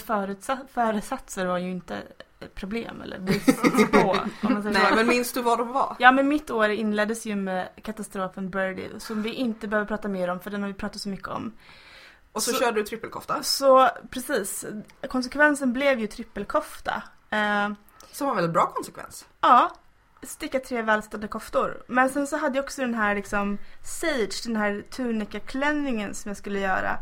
[0.74, 2.02] föresatser var ju inte
[2.54, 3.46] problem eller brist
[3.92, 4.10] på.
[4.42, 4.94] Om man säger Nej, så.
[4.94, 5.96] men minns du vad de var?
[5.98, 10.28] Ja men mitt år inleddes ju med katastrofen Birdie som vi inte behöver prata mer
[10.30, 11.52] om för den har vi pratat så mycket om.
[12.32, 13.42] Och så, Så- körde du trippelkofta.
[13.42, 14.64] Så precis,
[15.08, 17.02] konsekvensen blev ju trippelkofta.
[17.30, 17.68] Eh,
[18.12, 19.26] Som var en väldigt bra konsekvens.
[19.40, 19.70] ja,
[20.22, 21.83] sticka tre välställda koftor.
[21.87, 26.37] Men sen så hade jag också den här liksom Sage, den här tunika-klänningen som jag
[26.37, 26.98] skulle göra.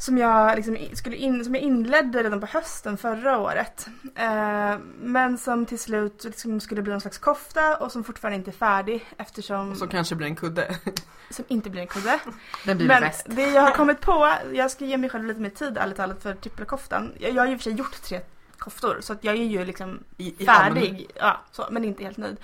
[0.00, 3.86] Som jag, liksom skulle in, som jag inledde redan på hösten förra året.
[4.16, 8.50] Eh, men som till slut liksom skulle bli någon slags kofta och som fortfarande inte
[8.50, 9.70] är färdig eftersom...
[9.70, 10.76] Och så kanske blir en kudde.
[11.30, 12.18] Som inte blir en kudde.
[12.64, 13.26] Den blir Men bäst.
[13.28, 16.22] det jag har kommit på, jag ska ge mig själv lite mer tid ärligt talat
[16.22, 17.12] för trippelkoftan.
[17.18, 18.20] Jag, jag har ju i och för sig gjort tre
[18.58, 20.74] koftor så att jag är ju liksom I, i hamn.
[20.74, 21.10] färdig.
[21.14, 22.36] Ja, så, men inte helt nöjd.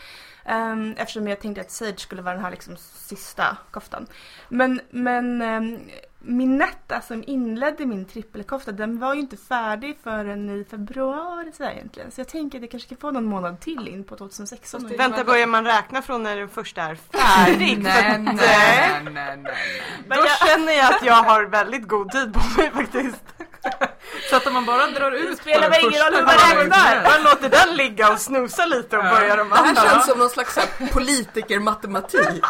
[0.48, 4.06] Um, eftersom jag tänkte att Sage skulle vara den här liksom sista koftan.
[4.48, 5.78] Men, men um,
[6.26, 12.10] Minetta som inledde min trippelkofta den var ju inte färdig förrän i februari så egentligen.
[12.10, 14.80] Så jag tänker att jag kanske kan få någon månad till in på 2016.
[14.80, 17.78] Fast det- Vänta, börjar man räkna från när den första är färdig?
[17.82, 18.34] Nej, nej,
[18.96, 19.54] eh, nej, nej, nej.
[20.08, 23.24] Då känner jag att jag har väldigt god tid på mig faktiskt.
[24.30, 26.34] Så att om man bara drar ut spelar på väl den ingen roll hur man
[26.34, 27.02] räknar.
[27.10, 29.10] Man låter den ligga och snusa lite och Ja.
[29.10, 29.82] börjar de Det här andra.
[29.82, 30.58] känns som någon slags
[30.92, 32.44] politiker-matematik.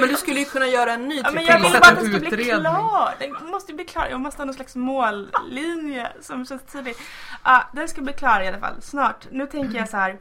[0.00, 1.52] Men du skulle ju kunna göra en ny Ja, men trippelkofta.
[1.52, 3.14] jag vill bara att den ska bli klar.
[3.18, 4.06] Den måste bli klar.
[4.10, 6.96] Jag måste ha någon slags mållinje som känns tydlig.
[7.44, 8.74] Ja, den ska bli klar i alla fall.
[8.82, 9.26] Snart.
[9.30, 10.16] Nu tänker jag så här.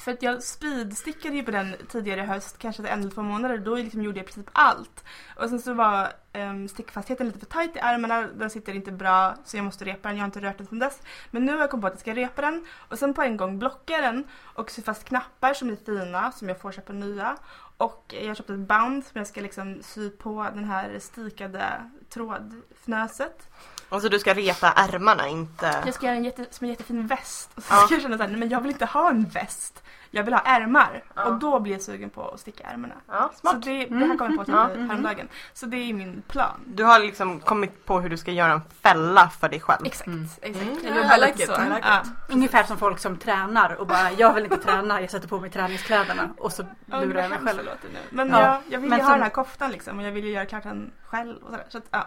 [0.00, 3.58] För att jag speedstickade ju på den tidigare i höst, kanske en eller två månader.
[3.58, 5.04] Då liksom gjorde jag i princip allt.
[5.36, 8.22] Och sen så var um, stickfastheten lite för tajt i ärmarna.
[8.22, 10.16] Den sitter inte bra så jag måste repa den.
[10.16, 11.02] Jag har inte rört den sedan dess.
[11.30, 12.66] Men nu har jag kommit på att jag ska repa den.
[12.88, 14.24] Och sen på en gång blocka den.
[14.42, 17.36] Och sy fast knappar som är fina, som jag får köpa nya.
[17.76, 21.90] Och jag har köpt ett band som jag ska liksom sy på den här stikade
[22.08, 23.48] trådfnöset.
[23.88, 25.82] Och så du ska repa ärmarna, inte...
[25.86, 27.50] Jag ska göra en jätte, som en jättefin väst.
[27.54, 27.78] Och så Ja.
[27.86, 29.82] ska jag känna såhär, nej men jag vill inte ha en väst.
[30.14, 31.02] Jag vill ha ärmar.
[31.14, 31.24] Ja.
[31.24, 32.94] Och då blir jag sugen på att sticka ärmarna.
[33.08, 33.62] Ja, Så smart.
[33.62, 34.60] det, det här kom jag på typ Ja.
[34.88, 35.28] häromdagen.
[35.52, 36.60] Så det är min plan.
[36.66, 39.86] Du har liksom kommit på hur du ska göra en fälla för dig själv.
[39.86, 40.24] Exakt, Mm.
[40.42, 40.66] exakt.
[40.84, 41.60] Mm, Jag like lite it, så.
[41.62, 42.02] Like Ja.
[42.28, 45.50] Ungefär som folk som tränar och bara jag vill inte träna, jag sätter på mig
[45.50, 47.58] träningskläderna och så lurar jag mig själv.
[47.58, 47.98] det låter nu.
[48.10, 50.12] Men Ja, jag, jag vill men ju ha som- den här koftan liksom och jag
[50.12, 51.64] vill ju göra klart den själv och sådär.
[51.68, 52.06] Så att, ja.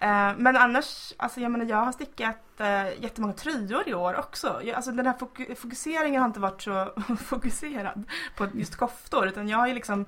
[0.00, 4.60] Eh, men annars, alltså jag menar jag har stickat uh, jättemånga tröjor i år också.
[4.64, 6.92] Jag, alltså den här foku- fokuseringen har inte varit så
[7.24, 8.04] fokuserad
[8.36, 10.06] på just koftor utan jag har ju liksom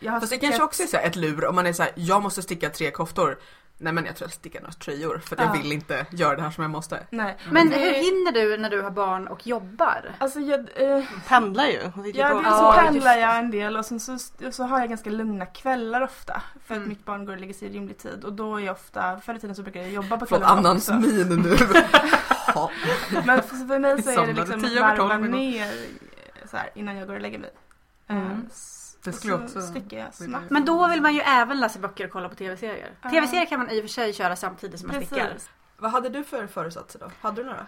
[0.00, 1.92] jag har Fast det kanske också är så ett lur om man är så här,
[1.94, 3.38] jag måste sticka tre koftor.
[3.82, 5.46] Nej men jag tror jag stickar några tröjor för att Ja.
[5.46, 7.06] jag vill inte göra det här som jag måste.
[7.10, 7.36] Nej.
[7.50, 10.14] Men Det- hur hinner du när du har barn och jobbar?
[10.18, 11.80] Alltså jag, eh, Pendlar ju.
[11.82, 12.02] Ja, på-
[12.42, 14.18] dels så pendlar jag en del och sen så,
[14.52, 16.42] så har jag ganska lugna kvällar ofta.
[16.66, 16.88] För att Mm.
[16.88, 18.24] mitt barn går och lägger sig i rimlig tid.
[18.24, 20.58] Och då är jag ofta, förr i tiden så brukade jag jobba på Från kvällarna
[20.58, 21.00] annans också.
[21.00, 21.48] min nu.
[23.26, 27.06] Men för, för mig så är det liksom varva ner eh, så här, innan jag
[27.08, 27.50] går och lägger mig.
[28.08, 28.46] Mm.
[29.04, 30.50] Det och skulle så också- sticker jag snabbt.
[30.50, 32.90] Men då vill man ju även läsa böcker och kolla på tv-serier.
[33.02, 33.10] Ja.
[33.10, 35.30] Tv-serier kan man i och för sig köra samtidigt som man stickar.
[35.32, 35.50] Precis.
[35.76, 37.10] Vad hade du för föresatser då?
[37.20, 37.66] Hade du några?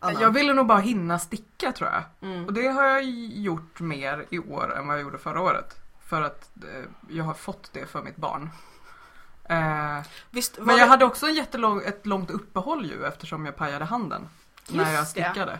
[0.00, 0.20] Anna?
[0.20, 2.02] Jag ville nog bara hinna sticka tror jag.
[2.20, 2.54] Och Mm.
[2.54, 5.76] det har jag gjort mer i år än vad jag gjorde förra året.
[6.06, 8.50] För att eh, jag har fått det för mitt barn.
[9.44, 9.98] Eh,
[10.30, 13.84] Visst, men jag det- hade också en jättelång, ett långt uppehåll ju eftersom jag pajade
[13.84, 14.28] handen.
[14.68, 15.24] när jag Just det.
[15.24, 15.58] stickade.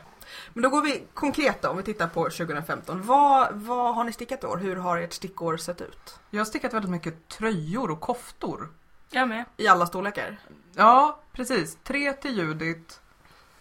[0.53, 3.03] Men då går vi konkret då, om vi tittar på 2015.
[3.03, 4.57] Vad, vad har ni stickat i år?
[4.57, 6.21] Hur har ert stickår sett ut?
[6.31, 8.69] Jag har stickat väldigt mycket tröjor och koftor.
[9.11, 9.45] Jag med.
[9.57, 10.37] I alla storlekar?
[10.75, 11.79] Ja, precis.
[11.85, 12.95] Tre till Judith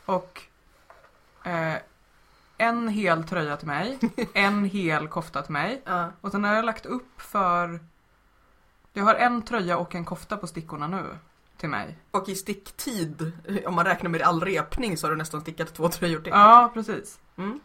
[0.05, 0.41] och
[1.43, 1.75] eh,
[2.57, 3.99] en hel tröja till mig,
[4.33, 5.81] en hel kofta till mig.
[5.85, 6.11] Ja.
[6.21, 7.79] Och sen har jag lagt upp för...
[8.93, 11.05] Jag har en tröja och en kofta på stickorna nu
[11.59, 11.97] till mig.
[12.11, 13.31] Och i sticktid,
[13.65, 16.31] om man räknar med all repning så har du nästan stickat två tröjor till.
[16.31, 17.19] Ja, precis.
[17.37, 17.59] Mm.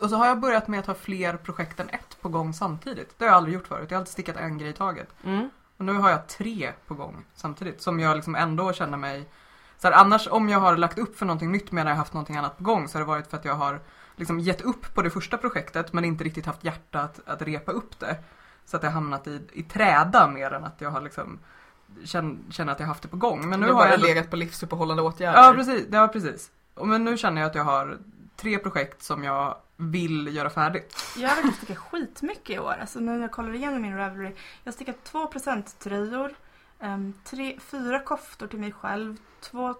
[0.00, 3.18] Och så har jag börjat med att ha fler projekt än ett på gång samtidigt.
[3.18, 3.90] Det har jag aldrig gjort förut.
[3.90, 5.08] Jag har alltid stickat en grej i taget.
[5.24, 5.50] Mm.
[5.76, 7.82] Och nu har jag tre på gång samtidigt.
[7.82, 9.28] Som jag liksom ändå känner mig...
[9.78, 12.12] Så här, annars om jag har lagt upp för någonting nytt medan jag har haft
[12.12, 13.80] någonting annat på gång så har det varit för att jag har
[14.16, 17.72] liksom gett upp på det första projektet men inte riktigt haft hjärta att, att repa
[17.72, 18.16] upp det.
[18.64, 21.38] Så att jag har hamnat i, i träda mer än att jag har liksom
[22.04, 23.48] känner, känner att jag har haft det på gång.
[23.48, 25.38] Men nu du har jag bara ändå- legat på livsuppehållande åtgärder.
[25.42, 26.50] Ja precis, ja precis.
[26.74, 27.98] Och men nu känner jag att jag har
[28.36, 30.96] tre projekt som jag vill göra färdigt.
[31.16, 32.74] Jag har verkligen stickat skitmycket i år.
[32.80, 34.34] Alltså när jag kollar igenom min Ravelry.
[34.64, 36.34] Jag har stickat 2% tröjor,
[36.80, 39.74] um, tre, fyra koftor till mig själv, två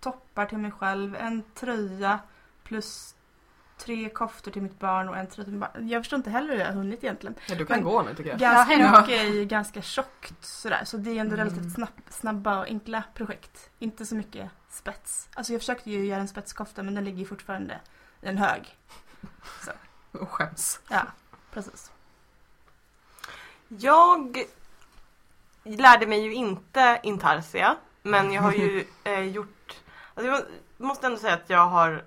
[0.00, 2.18] toppar till mig själv, en tröja
[2.64, 3.14] plus
[3.84, 5.88] tre koftor till mitt barn och en tröja till mitt barn.
[5.88, 7.34] Jag förstår inte heller hur jag har hunnit egentligen.
[7.48, 8.38] Ja, du kan Men- gå nu tycker jag.
[8.38, 9.00] Ganska Ja.
[9.00, 10.84] mycket är ju ganska tjockt sådär.
[10.84, 11.46] Så det är ändå Mm.
[11.48, 13.70] relativt snabb, snabba och enkla projekt.
[13.78, 15.28] Inte så mycket spets.
[15.34, 17.80] Alltså jag försökte ju göra en spetskofta men den ligger ju fortfarande
[18.22, 18.76] i en hög.
[20.12, 20.80] Och skäms.
[20.90, 21.02] Ja,
[21.52, 21.90] precis.
[23.68, 24.44] Jag
[25.64, 29.76] lärde mig ju inte intarsia men jag har ju eh, gjort,
[30.14, 30.42] alltså jag
[30.76, 32.04] måste ändå säga att jag har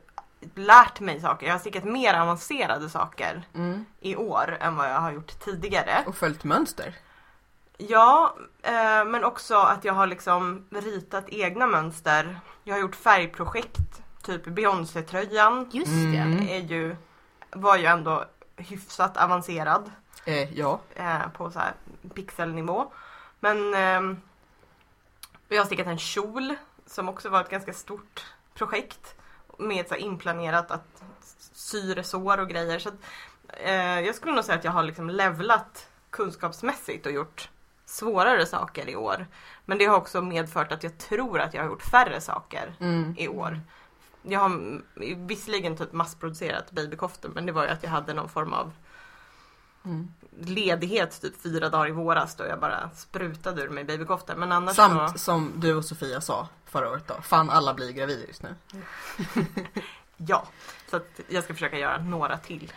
[0.55, 1.47] lärt mig saker.
[1.47, 3.85] Jag har stickat mer avancerade saker Mm.
[3.99, 6.03] i år än vad jag har gjort tidigare.
[6.07, 6.95] Och följt mönster.
[7.77, 12.39] Ja, eh, men också att jag har liksom ritat egna mönster.
[12.63, 16.37] Jag har gjort färgprojekt, typ Beyoncé-tröjan Just Mm.
[16.45, 16.53] det.
[16.57, 16.95] är ju,
[17.51, 18.25] var ju ändå
[18.55, 19.91] hyfsat avancerad.
[20.25, 20.79] Eh, ja.
[20.95, 21.73] eh, på så här
[22.15, 22.91] pixelnivå.
[23.39, 24.21] Men ehm,
[25.47, 29.15] jag har stickat en kjol som också var ett ganska stort projekt
[29.59, 31.03] med så inplanerat att
[31.53, 32.79] sy resår och grejer.
[32.79, 32.95] Så att,
[33.47, 37.49] eh, jag skulle nog säga att jag har liksom levlat kunskapsmässigt och gjort
[37.85, 39.27] svårare saker i år.
[39.65, 43.15] Men det har också medfört att jag tror att jag har gjort färre saker Mm.
[43.17, 43.59] i år.
[44.21, 44.81] Jag har
[45.27, 48.71] visserligen typ massproducerat babykoftor men det var ju att jag hade någon form av
[49.85, 50.13] Mm.
[50.39, 54.35] ledighet typ fyra dagar i våras då jag bara sprutade ur mig babykoftor.
[54.35, 57.21] Men annars Samt så, som du och Sofia sa förra året då.
[57.21, 58.55] Fan alla blir gravida just nu.
[60.17, 60.43] ja.
[60.89, 62.73] Så att jag ska försöka göra några till.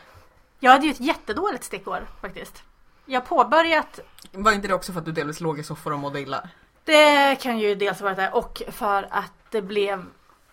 [0.61, 2.62] Jag hade ju ett jättedåligt stickår faktiskt.
[3.07, 4.01] Jag påbörjat,
[4.33, 6.49] Var inte det också för att du delvis låg i soffor och mådde illa?
[6.85, 10.05] det kan ju dels vara det och för att det blev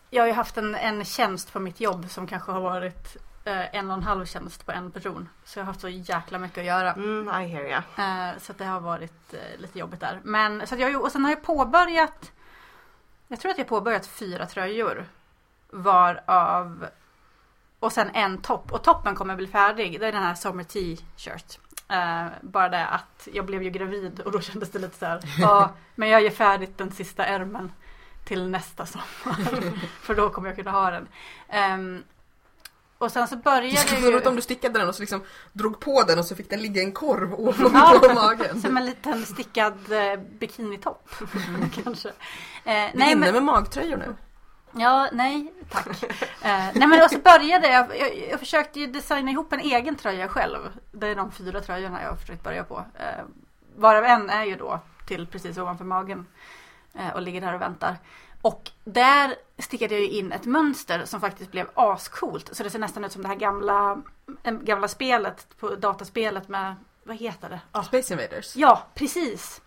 [0.10, 3.92] Jag har ju haft en, en tjänst på mitt jobb som kanske har varit en
[3.92, 5.30] och en halv tjänst på en person.
[5.46, 6.94] Så jag har haft så jäkla mycket att göra.
[6.94, 7.84] Mm, I hear ya.
[8.04, 10.20] Eh, så det har varit eh, lite jobbigt där.
[10.24, 12.32] Men så att jag, och sen har jag påbörjat
[13.28, 15.06] Jag tror att jag har påbörjat fyra tröjor.
[15.70, 16.88] Varav
[17.80, 18.72] Och sen en topp.
[18.72, 20.00] Och toppen kommer bli färdig.
[20.00, 21.60] Det är den här Summer T-shirt.
[21.88, 25.20] Eh, bara det att jag blev ju gravid och då kändes det lite så här.
[25.38, 27.72] Ja, men jag gör färdigt den sista ärmen
[28.26, 29.06] till nästa sommar.
[30.02, 31.08] För då kommer jag kunna ha den.
[31.50, 32.04] Ehm,
[33.04, 34.06] och sen så Det började skulle ju...
[34.06, 36.50] vara roligt om du stickade den och så liksom drog på den och så fick
[36.50, 38.14] den ligga i en korv ovanpå Ja.
[38.16, 38.62] magen.
[38.62, 41.10] Som en liten stickad eh, bikinitopp.
[41.84, 42.10] kanske.
[42.10, 42.14] Eh,
[42.66, 44.16] Nej, nej, inne men, med magtröjor nu.
[44.82, 46.04] ja, nej, tack.
[46.04, 49.96] Eh, nej men och så började jag, jag, jag försökte ju designa ihop en egen
[49.96, 50.60] tröja själv.
[50.92, 52.86] Det är de fyra tröjorna jag har försökt börja på.
[53.00, 53.24] Eh,
[53.76, 56.26] varav en är ju då till precis ovanför magen.
[57.00, 57.98] Eh, och ligger där och väntar.
[58.44, 62.50] Och där stickade jag in ett mönster som faktiskt blev ascoolt.
[62.56, 64.02] Så det ser nästan ut som det här gamla,
[64.44, 67.60] gamla spelet, på dataspelet med, vad heter det?
[67.72, 68.56] Ah, Space Invaders.
[68.56, 69.62] Ja, precis.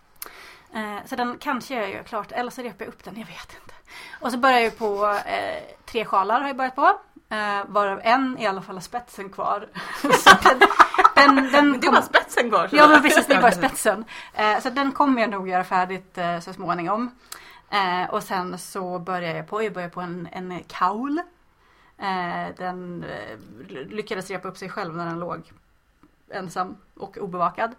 [0.73, 3.53] Eh, så den kanske jag gör klart eller så repar jag upp den, jag vet
[3.61, 3.73] inte.
[4.21, 6.99] Och så börjar jag på eh, tre sjalar har jag börjat på.
[7.29, 9.67] Eh, varav en i alla fall har spetsen kvar.
[11.15, 12.69] den, den, den Men det kom- var spetsen kvar.
[12.71, 14.05] Ja men precis, det är bara spetsen.
[14.33, 17.11] Eh, så den kommer jag nog göra färdigt eh, så småningom.
[17.69, 21.21] Eh, och sen så börjar jag på, jag börjar på en, en kaul.
[21.97, 23.37] Eh, den eh,
[23.69, 25.51] lyckades repa upp sig själv när den låg
[26.29, 27.75] ensam och obevakad.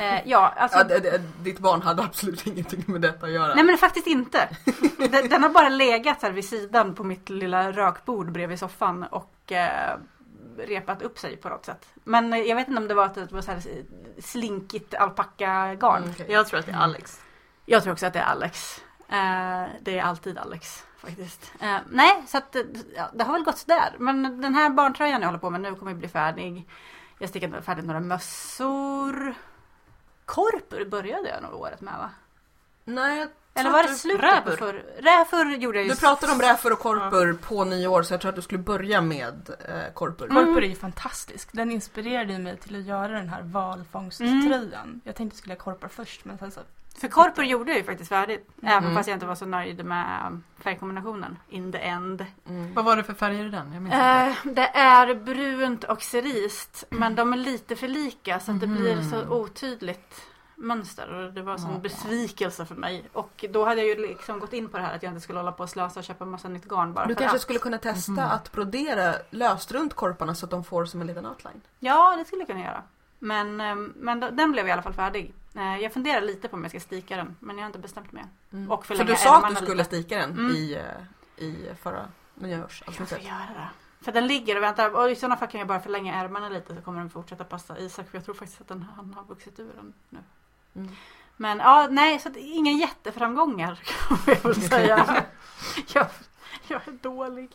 [0.00, 0.78] Eh, ja, alltså.
[0.78, 3.54] Ja, det, det, ditt barn hade absolut ingenting med detta att göra.
[3.54, 4.48] Nej men faktiskt inte.
[4.98, 9.52] Den, den har bara legat här vid sidan på mitt lilla rökbord bredvid soffan och
[9.52, 9.98] eh,
[10.58, 11.88] repat upp sig på något sätt.
[12.04, 13.62] Men eh, jag vet inte om det var att det var så här
[14.18, 16.02] slinkigt alpackagarn.
[16.02, 16.26] Mm, okej.
[16.28, 17.20] Jag tror att det är Alex.
[17.66, 18.80] Jag tror också att det är Alex.
[19.08, 21.52] Eh, det är alltid Alex faktiskt.
[21.60, 22.62] Eh, nej, så att eh,
[22.96, 23.94] ja, det har väl gått sådär.
[23.98, 26.68] Men den här barntröjan jag håller på med nu kommer bli färdig.
[27.18, 29.34] Jag stickade färdigt några mössor.
[30.24, 32.10] Korpor började jag nog året med va?
[32.84, 34.50] Nej, jag Eller tror var att det du- slutet rävor?
[34.50, 34.84] på förr?
[34.98, 38.28] Rävor gjorde jag ju Du pratade om räfor och korpor på nyår så jag tror
[38.28, 40.30] att du skulle börja med eh, korpor.
[40.30, 40.44] Mm.
[40.46, 41.48] Korpor är ju fantastisk.
[41.52, 45.00] Den inspirerade mig till att göra den här valfångsttröjan.
[45.04, 46.60] Jag tänkte jag skulle ha korpor först men sen så
[47.00, 48.48] För korpor gjorde jag ju faktiskt färdigt.
[48.62, 48.94] Även Mm.
[48.96, 51.38] fast jag inte var så nöjd med färgkombinationen.
[51.48, 52.26] In the end.
[52.48, 52.74] Mm.
[52.74, 53.72] Vad var det för färger i den?
[53.72, 54.06] Jag minns inte.
[54.52, 56.84] Eh, det är brunt och cerist.
[56.90, 59.32] Men de är lite för lika så att det blir så Mhm.
[59.32, 60.22] otydligt
[60.54, 61.14] mönster.
[61.14, 63.04] Och det var en sån besvikelse för mig.
[63.12, 65.38] Och då hade jag ju liksom gått in på det här att jag inte skulle
[65.38, 67.42] hålla på och slösa och köpa massa nytt garn bara Du för kanske att.
[67.42, 68.18] skulle kunna testa Mhm.
[68.30, 71.60] att brodera löst runt korparna så att de får som en liten outline.
[71.78, 72.82] Ja, det skulle jag kunna göra.
[73.18, 75.34] Men, eh, men den blev i alla fall färdig.
[75.54, 77.36] Eh, Jag funderar lite på om jag ska stika den.
[77.40, 78.70] Men jag har inte bestämt mig än.
[78.70, 79.84] Och För du sa att du skulle lite.
[79.84, 80.50] stika den Mm.
[80.50, 82.08] i, eh, i förra Jag
[82.40, 83.24] får nyårsavsnittet.
[83.24, 83.68] göra det.
[84.04, 84.90] För den ligger och väntar.
[84.96, 87.78] Och i sådana fall kan jag bara förlänga ärmarna lite så kommer den fortsätta passa
[87.78, 88.08] Isak.
[88.10, 90.18] För jag tror faktiskt att den, han har vuxit ur den nu.
[90.76, 90.92] Mm.
[91.36, 95.24] Men ja, nej, så att inga jätteframgångar kan jag väl säga.
[95.94, 96.06] jag,
[96.68, 97.50] jag är dålig.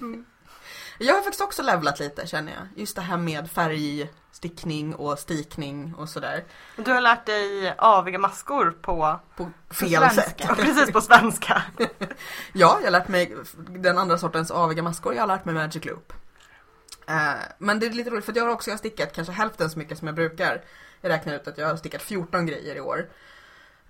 [0.00, 0.24] Mm.
[0.98, 2.62] Jag har faktiskt också levlat lite känner jag.
[2.80, 6.44] Just det här med färgstickning och stikning och sådär.
[6.76, 10.22] Du har lärt dig aviga maskor på, På fel svenska.
[10.22, 10.34] sätt.
[10.48, 11.62] ja, precis på svenska.
[12.52, 13.36] Ja, jag har lärt mig
[13.68, 15.14] den andra sortens aviga maskor.
[15.14, 16.12] Jag har lärt mig Magic Loop.
[17.08, 19.70] Eh, men det är lite roligt för jag har också jag har stickat kanske hälften
[19.70, 20.64] så mycket som jag brukar.
[21.00, 23.08] Jag räknar ut att jag har stickat 14 grejer i år.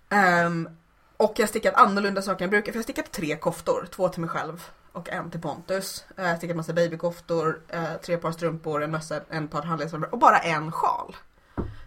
[0.08, 0.68] Ehm,
[1.16, 2.72] och jag har stickat annorlunda saker än jag brukar.
[2.72, 3.88] För jag har stickat tre koftor.
[3.90, 4.64] Två till mig själv
[4.96, 6.04] och en till Pontus.
[6.16, 10.18] Eh, Jag stickat massa babykoftor, eh, tre par strumpor, en mössa, en par handledsarmar och
[10.18, 11.16] bara en sjal.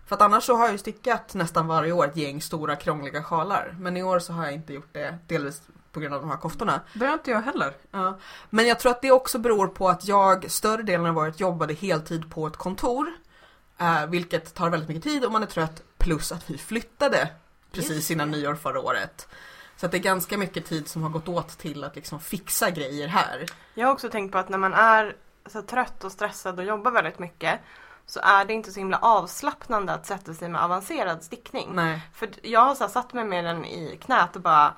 [0.07, 3.23] För att annars så har jag ju stickat nästan varje år ett gäng stora krångliga
[3.23, 3.75] sjalar.
[3.79, 5.17] Men i år så har jag inte gjort det.
[5.27, 6.81] Delvis på grund av de här koftorna.
[6.93, 7.73] Det har inte jag heller.
[7.91, 8.17] Ja.
[8.49, 11.73] Men jag tror att det också beror på att jag större delen av året jobbade
[11.73, 13.07] heltid på ett kontor.
[13.77, 15.81] Eh, vilket tar väldigt mycket tid och man är trött.
[15.97, 17.29] Plus att vi flyttade
[17.71, 19.27] precis innan nyår förra året.
[19.79, 22.69] Så att det är ganska mycket tid som har gått åt till att liksom fixa
[22.69, 23.45] grejer här.
[23.73, 25.15] Jag har också tänkt på att när man är
[25.45, 27.59] så trött och stressad och jobbar väldigt mycket
[28.05, 31.69] så är det inte så himla avslappnande att sätta sig med avancerad stickning.
[31.73, 32.01] Nej.
[32.13, 34.73] För jag har så här, satt mig med den i knät och bara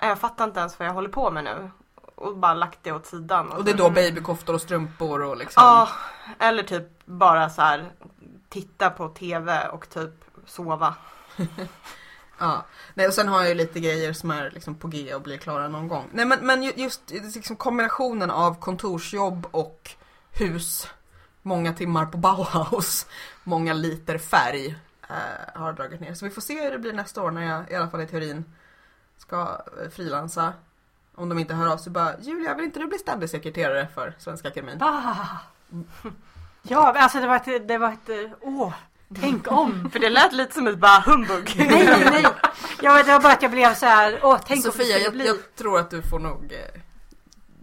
[0.00, 1.70] "Nej, jag fattar inte ens vad jag håller på med nu.
[2.14, 3.52] Och bara lagt det åt sidan.
[3.52, 5.62] Och det är då babykoftor och strumpor och liksom.
[5.62, 5.88] Ja,
[6.38, 7.92] eller typ bara så här
[8.48, 10.94] titta på TV och typ sova.
[12.38, 12.64] Ja.
[12.94, 15.36] Nej, och sen har jag ju lite grejer som är liksom på G och blir
[15.36, 16.08] klara någon gång.
[16.12, 19.90] Nej men, men just liksom kombinationen av kontorsjobb och
[20.32, 20.88] hus,
[21.42, 23.06] många timmar på Bauhaus,
[23.44, 24.76] många liter färg
[25.08, 26.14] eh, har dragit ner.
[26.14, 28.06] Så vi får se hur det blir nästa år när jag i alla fall i
[28.06, 28.44] teorin
[29.18, 30.52] ska eh, frilansa.
[31.14, 34.14] Om de inte hör av sig bara Julia, vill inte du bli ständig sekreterare för
[34.18, 34.82] Svenska Akademien?
[34.82, 35.26] Ah.
[36.62, 38.74] Ja, men alltså det var ett, det var ett, eh, åh,
[39.20, 39.90] tänk om.
[39.92, 41.54] För det lät lite som ett bara humbug.
[41.56, 42.26] Nej, nej.
[42.82, 45.12] Ja, det var bara att jag blev så här, åh, tänk om det Sofia, jag,
[45.12, 45.26] bli.
[45.26, 46.80] jag tror att du får nog eh,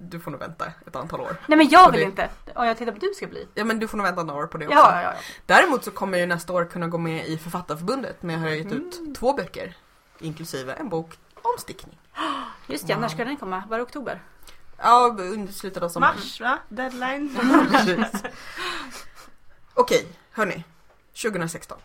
[0.03, 1.35] du får nog vänta ett antal år.
[1.47, 2.29] Nej men jag vill det- inte.
[2.55, 3.47] Och jag tittar på du ska bli.
[3.53, 4.77] Ja men du får nog vänta några år på det också.
[4.79, 5.13] Ja, ja, ja.
[5.45, 8.49] Däremot så kommer jag ju nästa år kunna gå med i Författarförbundet när jag har
[8.49, 9.13] gett ut Mm.
[9.15, 9.77] två böcker.
[10.19, 11.97] Inklusive en bok om stickning.
[12.67, 13.63] Just det, när ska den komma?
[13.69, 14.21] Var det oktober?
[14.77, 15.17] Ja,
[15.51, 16.15] slutet av sommaren.
[16.15, 16.57] Mars va?
[16.69, 17.37] Deadline.
[19.73, 20.63] Okej, hörni.
[21.21, 21.77] 2016.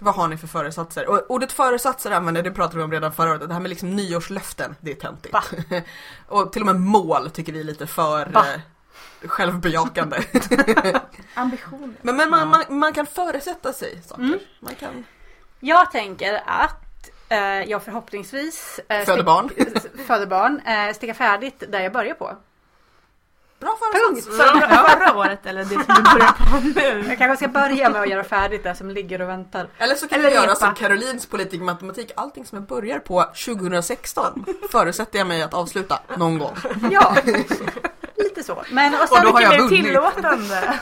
[0.00, 1.08] Vad har ni för föresatser?
[1.08, 3.48] Och ordet föresatser använder, det pratade vi om redan förra året.
[3.48, 5.36] Det här med liksom nyårslöften, det är töntigt.
[6.28, 8.44] Och till och med mål tycker vi är lite för Va?
[9.22, 10.16] eh, självbejakande.
[11.34, 11.94] Ambitioner.
[12.02, 14.22] men men man, man, man kan föresätta sig saker.
[14.22, 14.38] Mm.
[14.60, 15.04] Man kan
[15.60, 19.50] Jag tänker att eh, jag förhoppningsvis eh, stick- barn.
[20.06, 22.36] föder barn, eh, sticka färdigt där jag börjar på.
[23.64, 24.36] Bra föresats.
[24.36, 27.08] Förra, förra året eller det som du börjar på nu?
[27.08, 29.66] Jag kanske ska börja med att göra färdigt det som ligger och väntar.
[29.78, 33.22] Eller så kan Eller du göra som Karolins politik matematik, allting som jag börjar på
[33.22, 36.56] 2016 förutsätter jag mig att avsluta någon gång.
[36.90, 37.16] Ja,
[38.16, 38.62] lite så.
[38.70, 39.84] Men och Och sen, då har jag Mer vunnit.
[39.84, 40.78] tillåtande.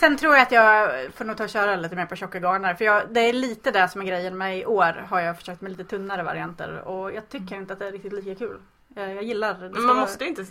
[0.00, 2.74] sen tror jag att jag får nog ta och köra lite mer på tjocka garner.
[2.74, 5.60] För jag, det är lite det som är grejen med i år har jag försökt
[5.60, 6.82] med lite tunnare varianter.
[6.88, 8.58] Och jag tycker inte att det är riktigt lika kul.
[8.96, 9.60] Eh, Jag gillar det.
[9.60, 10.44] Men man vara- måste ju inte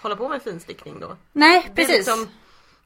[0.00, 1.16] hålla på med finstickning då.
[1.32, 1.96] Nej, precis.
[1.96, 2.28] liksom-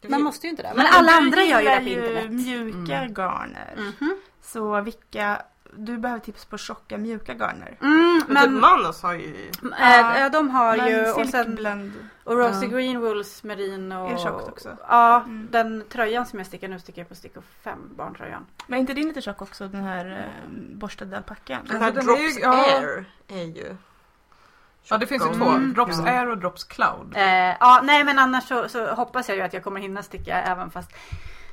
[0.09, 0.73] Man måste ju inte det.
[0.77, 2.31] Men alla andra gör ju det på Du internet.
[2.31, 3.15] mjuka Mm.
[3.15, 3.75] garner.
[4.01, 4.17] Mhm.
[4.43, 5.43] Så vilka,
[5.77, 7.77] du behöver tips på tjocka mjuka garner.
[7.81, 9.51] Mm, Men typ men Manos har ju...
[9.81, 11.93] äh, ja, de har Men ju och sen
[12.25, 12.71] och Rosy Ja.
[12.73, 13.95] Green Wools Merino.
[14.09, 14.77] Är tjockt också?
[14.89, 15.49] Ja, Mm.
[15.51, 18.47] den tröjan som jag stickar nu sticker jag på stickor 5, barntröjan.
[18.67, 21.61] Men är inte din lite tjock också, den här eh, borstade alpackan?
[21.69, 22.65] Den här Alltså, den är Drops ju- ja.
[22.79, 23.77] Air är ju...
[24.89, 25.75] Ja det finns ju två, Mm.
[25.75, 26.11] Drops Ja.
[26.13, 27.13] Air och Drops Cloud.
[27.17, 27.25] Eh,
[27.61, 30.71] ja, nej men annars så, så hoppas jag ju att jag kommer hinna sticka även
[30.71, 30.91] fast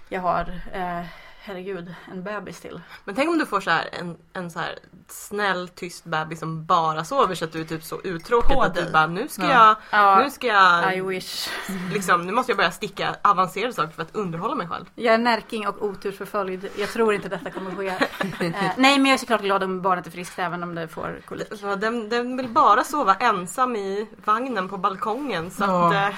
[0.09, 1.01] jag har, eh,
[1.50, 2.82] herregud, en bebis till.
[3.06, 6.66] Men tänk om du får så här en, en så här snäll tyst bebis som
[6.66, 9.76] bara sover så att du är typ så uttråkad att du bara nu ska Ja.
[9.91, 11.50] jag, nu ska I jag, wish.
[11.93, 14.86] liksom, nu måste jag börja sticka avancerade saker för att underhålla mig själv.
[14.95, 16.70] Jag är närking och otursförföljd.
[16.78, 17.88] Jag tror inte detta kommer ske.
[17.88, 21.20] Eh, nej men jag är såklart glad om barnet är friskt även om det får
[21.26, 21.47] kolik.
[21.60, 25.88] Så den, den vill bara sova ensam i vagnen på balkongen så Ja.
[25.88, 26.14] att,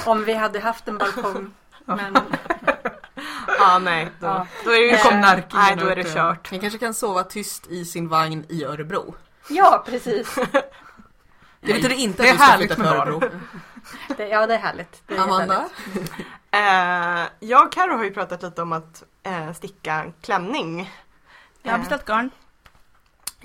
[0.00, 1.50] eh, Om vi hade haft en balkong.
[1.84, 2.16] Men
[3.58, 5.20] ja nej, då, då är det ju kom
[5.52, 6.50] Nej, då är det kört.
[6.50, 9.14] Ni kanske kan sova tyst i sin vagn i Örebro.
[9.48, 10.34] ja precis.
[11.60, 13.30] Det betyder inte Det är att du ska härligt flytta till Örebro.
[14.16, 15.02] Det, ja det är härligt.
[15.06, 15.54] Det är Amanda?
[15.54, 16.12] härligt.
[16.50, 20.92] Eh, jag och Karo har ju pratat lite om att eh, sticka en klänning.
[21.62, 22.30] Jag har Eh, beställt garn.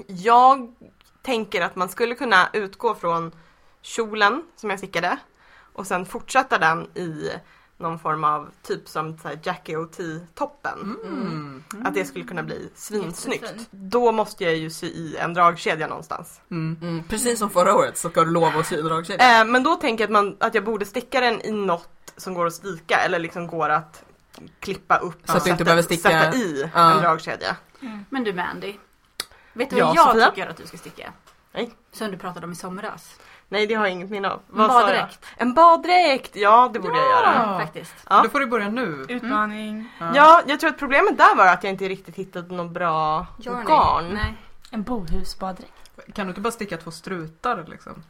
[0.07, 0.75] Jag
[1.21, 3.31] tänker att man skulle kunna utgå från
[3.81, 5.17] kjolen som jag stickade
[5.73, 7.31] och sen fortsätta den i
[7.81, 10.95] någon form av typ som så här Jackie OT-toppen.
[11.03, 11.63] Mm.
[11.85, 13.53] Att det skulle kunna bli svinsnyggt.
[13.71, 16.41] Då måste jag ju sy i en dragkedja någonstans.
[16.51, 16.77] Mm.
[16.81, 19.41] Mm, precis som förra året så ska du lova att sy en dragkedja.
[19.41, 22.33] Eh, men då tänker jag att, man, att jag borde sticka den i något som
[22.33, 24.03] går att stryka eller liksom går att
[24.59, 26.91] klippa upp Så att du inte sätta, behöver sticka- sätta i Ja.
[26.93, 27.55] en dragkedja.
[28.09, 28.73] Men du Mandy.
[29.53, 30.29] Vet du Ja, vad jag Sofia?
[30.29, 31.13] tycker att du ska sticka?
[31.53, 31.71] Nej.
[31.91, 33.15] Som du pratade om i somras.
[33.51, 34.39] Nej det har jag inget minne av.
[34.51, 34.87] En Vad sa jag?
[34.87, 35.25] baddräkt.
[35.37, 36.35] En baddräkt!
[36.35, 37.33] Ja det borde jag göra.
[37.35, 37.59] Ja.
[37.59, 37.93] Faktiskt.
[38.09, 38.21] Ja.
[38.23, 39.05] Då får du börja nu.
[39.09, 39.89] Utmaning.
[40.13, 43.65] Ja, jag tror att problemet där var att jag inte riktigt hittade något bra Journey.
[43.65, 44.13] garn.
[44.13, 44.33] Nej.
[44.71, 45.73] En bohusbaddräkt.
[46.13, 48.03] Kan du inte bara sticka två strutar liksom?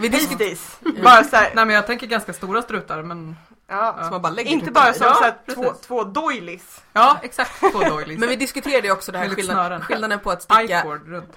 [0.00, 0.80] Precis.
[1.04, 3.36] Bara så här, Nej men jag tänker ganska stora strutar men
[3.68, 3.96] ja.
[4.00, 6.82] som man bara lägger Inte bara som Ja, så här, två, två doilies.
[6.92, 8.20] ja exakt två doilies.
[8.20, 10.84] Men vi diskuterade ju också det här skillnaden, skillnaden på att sticka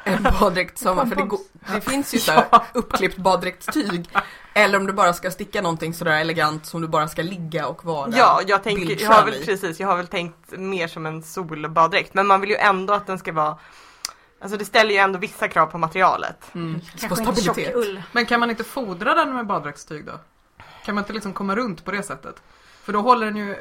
[0.03, 1.39] en baddräkt som, för det, go-
[1.73, 4.09] det finns ju såhär uppklippt baddräktstyg.
[4.53, 7.86] Eller om du bara ska sticka någonting sådär elegant som du bara ska ligga och
[7.86, 11.23] vara Ja, jag tänker, jag har väl precis, jag har väl tänkt mer som en
[11.23, 12.13] solbaddräkt.
[12.13, 13.57] Men man vill ju ändå att den ska vara
[14.41, 16.55] Alltså det ställer ju ändå vissa krav på materialet.
[16.55, 16.82] Mm.
[17.09, 17.75] På stabilitet.
[18.11, 20.19] Men kan man inte fodra den med baddräktstyg då?
[20.88, 22.35] Kan man inte liksom komma runt på det sättet?
[22.83, 23.55] För då håller den ju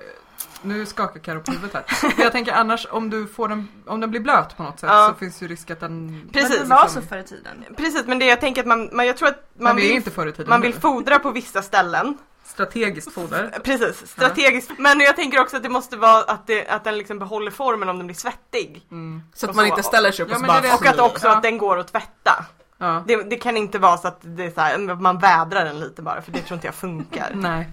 [0.62, 1.84] nu skakar Karo på huvudet här.
[2.16, 4.90] Men jag tänker annars om du får den, om den blir blöt på något sätt
[4.92, 5.08] Ja.
[5.12, 6.22] så finns ju risk att den...
[6.32, 6.50] Precis.
[6.58, 7.64] Men det var liksom- så förr i tiden.
[7.76, 10.26] Precis, men det jag tänker att man, man jag tror att man vill, inte förr
[10.26, 12.18] i tiden man vill fodra på vissa ställen.
[12.44, 13.58] Strategiskt foder.
[13.64, 14.70] Precis, strategiskt.
[14.78, 17.88] Men jag tänker också att det måste vara att, det, att den liksom behåller formen
[17.88, 18.86] om den blir svettig.
[18.90, 19.22] Mm.
[19.34, 20.86] Så att Och man så- inte ställer sig upp Ja, och så men bara Och
[20.86, 21.36] att också Ja.
[21.36, 22.44] att den går att tvätta.
[22.78, 23.04] Ja.
[23.06, 26.02] Det, det kan inte vara så att det är så här, man vädrar den lite
[26.02, 27.30] bara för det tror inte jag funkar.
[27.34, 27.70] Nej.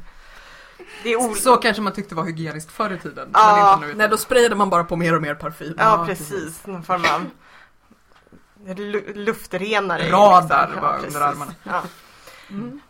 [1.04, 3.30] Det är ol- Så kanske man tyckte var hygieniskt förr i tiden.
[3.34, 3.56] Ja.
[3.56, 3.94] Men inte nu.
[3.98, 5.76] Nej då sprayade man bara på mer och mer parfym.
[5.78, 6.66] Ja, Ja, precis.
[6.68, 7.26] Någon form av
[8.76, 10.10] lu- luftrenare.
[10.12, 10.82] Radar liksom.
[10.82, 11.54] var Ja, under armarna.
[11.64, 11.82] Ja.
[12.50, 12.82] Mm.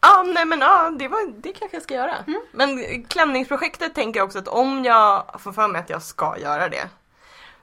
[0.00, 2.14] Ja, nej men ja, det, var, det kanske jag ska göra.
[2.52, 6.68] Men klänningsprojektet tänker jag också att om jag får för mig att jag ska göra
[6.68, 6.88] det,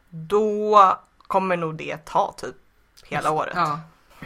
[0.09, 2.55] då kommer nog det ta typ
[3.09, 3.53] hela året.
[3.55, 3.79] Ja.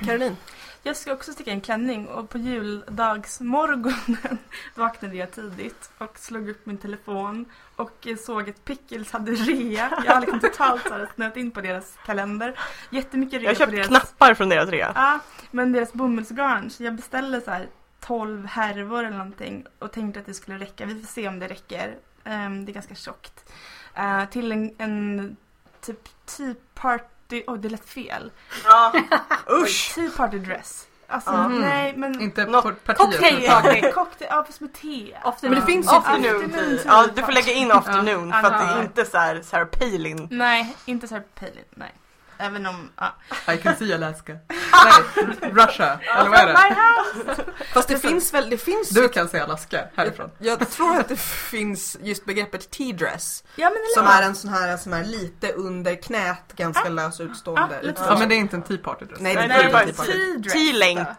[0.06, 0.38] Caroline?
[0.86, 4.38] Jag ska också sticka en klänning och på juldagsmorgonen
[4.76, 10.04] vaknade jag tidigt och slog upp min telefon och såg att Pickles hade rea.
[10.06, 12.60] Jag har liksom totalt så här snöat in på deras kalender.
[12.90, 13.88] Jättemycket rea Jag har på köpt deras...
[13.88, 14.92] knappar från deras rea.
[14.96, 15.20] Ja,
[15.52, 16.70] men deras bomullsgarn.
[16.70, 17.68] Så jag beställde så här
[18.00, 20.86] 12 härvor eller någonting och tänkte att det skulle räcka.
[20.86, 21.96] Vi får se om det räcker.
[22.24, 23.50] Ehm, det är ganska tjockt.
[23.96, 25.36] Eh, till en, en
[25.82, 27.04] typ tea party...
[27.48, 28.32] Oj, det lät fel.
[28.66, 28.94] Ja.
[29.64, 29.96] Usch!
[29.96, 30.88] Tea party dress.
[31.08, 31.48] Alltså, Ja.
[31.48, 32.22] nej men...
[32.22, 33.94] Inte partiet.
[33.96, 35.18] Cocktail ja fast med te.
[35.24, 38.68] Ofta Men det finns ju- Afternoon Afternoon Ja, du får lägga in afternoon för att
[38.68, 40.28] det är inte så här Sarah Palin.
[40.32, 41.92] Nej, inte så här pale, nej.
[42.38, 43.54] Även om, ja.
[43.54, 44.34] I can see Alaska.
[44.86, 46.00] Nej, Russia.
[46.18, 46.54] Eller vad är det?
[46.54, 47.44] My house!
[47.74, 50.30] Fast det finns väl, det finns Du kan säga Alaska härifrån.
[50.40, 54.50] Jag tror att det finns just begreppet tea-dress Ja men eller Som är en sån
[54.50, 57.80] här som är lite under knät, ganska lös utstående.
[57.98, 59.20] ah, Ja men det är inte en Tea Party dress.
[59.22, 61.12] Nej, det är inte tea- tea Tea-dress tea-length.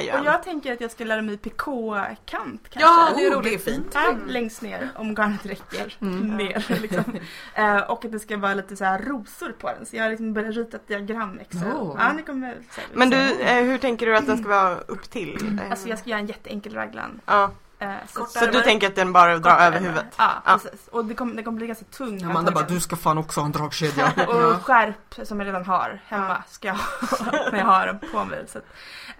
[0.00, 2.80] Ju Och jag tänker att jag ska lära mig pikåkant kanske.
[2.80, 3.64] Ja, det är oh, roligt.
[3.64, 3.90] det är fint.
[3.94, 5.96] Ja, längst ner om garnet räcker
[6.36, 6.64] ner.
[6.82, 7.04] Liksom.
[7.54, 9.86] Eh, och att det ska vara lite så här rosor på den.
[9.86, 11.72] Så jag har liksom börjat rita ett diagram Excel.
[11.72, 11.96] Oh.
[11.98, 12.56] Ja, det kommer här,
[12.92, 13.40] Men du, liksom.
[13.46, 15.58] eh, hur tänker du att den ska vara upp till?
[15.64, 17.20] Eh, Alltså jag ska göra en jätteenkel raglan.
[17.26, 17.50] ja.
[18.08, 20.04] Så, Så du tänker att den bara drar över huvudet?
[20.18, 20.52] Ja, Ja.
[20.52, 20.88] precis.
[20.88, 23.46] Och det kommer, det kommer bli ganska tung Amanda bara, du ska fan också ha
[23.46, 24.12] en dragkedja.
[24.28, 28.24] Och skärp som jag redan har hemma ska jag ha när jag har dem på
[28.24, 28.44] mig.
[28.48, 28.58] Så,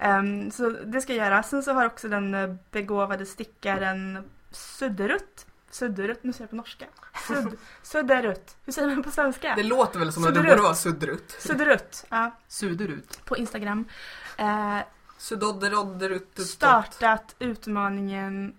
[0.04, 1.42] ehm, så det ska jag göra.
[1.42, 5.46] Sen så har också den eh, begåvade stickaren Sudderut.
[5.70, 6.84] Sudderut, nu säger jag på norska.
[7.26, 8.56] Sudd, Sudderut.
[8.64, 9.54] Hur säger man på svenska?
[9.56, 10.50] Det låter väl som att Sudderut.
[10.50, 11.36] borde vara suddrut.
[11.38, 13.20] Sudderut, ja, Suder ut.
[13.24, 13.84] på Instagram.
[15.18, 16.38] Sudodderodderut.
[16.46, 18.54] startat utmaningen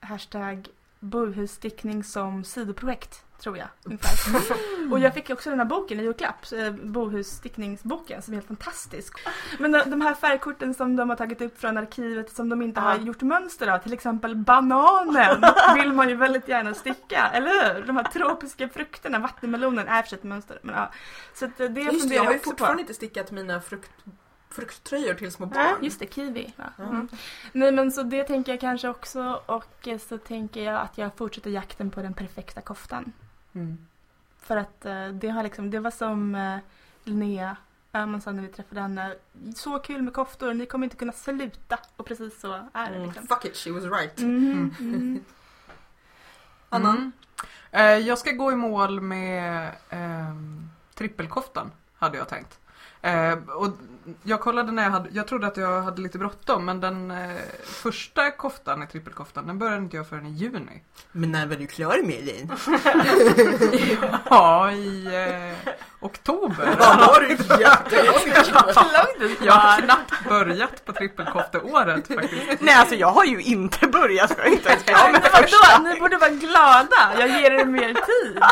[0.00, 0.68] hashtag
[1.00, 3.24] bohusstickning som sidoprojekt.
[3.42, 3.68] Tror jag.
[4.92, 6.52] Och jag fick också den här boken i julklapp.
[6.52, 9.14] eh, Bohusstickningsboken som är helt fantastisk.
[9.58, 12.94] Men de, här färgkorten som de har tagit upp från arkivet som de inte har
[12.94, 13.00] Ja.
[13.00, 13.78] gjort mönster av.
[13.78, 17.30] Till exempel bananen vill man ju väldigt gärna sticka.
[17.34, 17.86] Eller hur?
[17.86, 20.58] De här tropiska frukterna, vattenmelonen är för sig ett mönster.
[20.62, 20.90] Men, ja.
[21.34, 22.56] Så eh, det Just det, funderar jag har ju också på.
[22.56, 23.90] fortfarande inte stickat mina frukt,
[24.50, 25.76] frukttröjor till små barn.
[25.82, 26.52] Just det, kiwi.
[26.56, 26.64] Va?
[26.84, 27.08] Mm.
[27.52, 31.50] Nej men så det tänker jag kanske också och så tänker jag att jag fortsätter
[31.50, 33.12] jakten på den perfekta koftan.
[33.58, 33.78] Mm.
[34.38, 36.58] För att eh, det har liksom, det var som eh,
[37.04, 37.56] Linnea
[37.92, 39.14] Öhman sa när vi träffade henne.
[39.56, 41.78] Så kul med koftor, ni kommer inte kunna sluta.
[41.96, 43.06] Och precis så är det Mm.
[43.08, 43.26] liksom.
[43.26, 44.18] Fuck it, she was right.
[44.18, 45.20] Mhm.
[46.68, 46.90] Anna?
[46.90, 47.12] Mm.
[47.70, 52.58] Eh, jag ska gå i mål med ehm, trippelkoftan, hade jag tänkt.
[53.02, 53.68] Eh, och
[54.22, 57.36] jag kollade när jag hade, jag trodde att jag hade lite bråttom men den eh,
[57.64, 60.82] första koftan i trippelkoftan den började inte jag förrän i juni.
[61.12, 62.56] Men när var du klar med den?
[64.30, 66.76] Ja, i eh, oktober.
[66.80, 67.28] Ja, då har du
[67.62, 72.60] jättelång Jag har knappt börjat på trippelkofteåret faktiskt.
[72.60, 75.88] Nej alltså jag har ju inte börjat, jag är inte ens klar med Men vadå,
[75.94, 77.12] ni borde vara glada.
[77.18, 78.42] Jag ger er mer tid.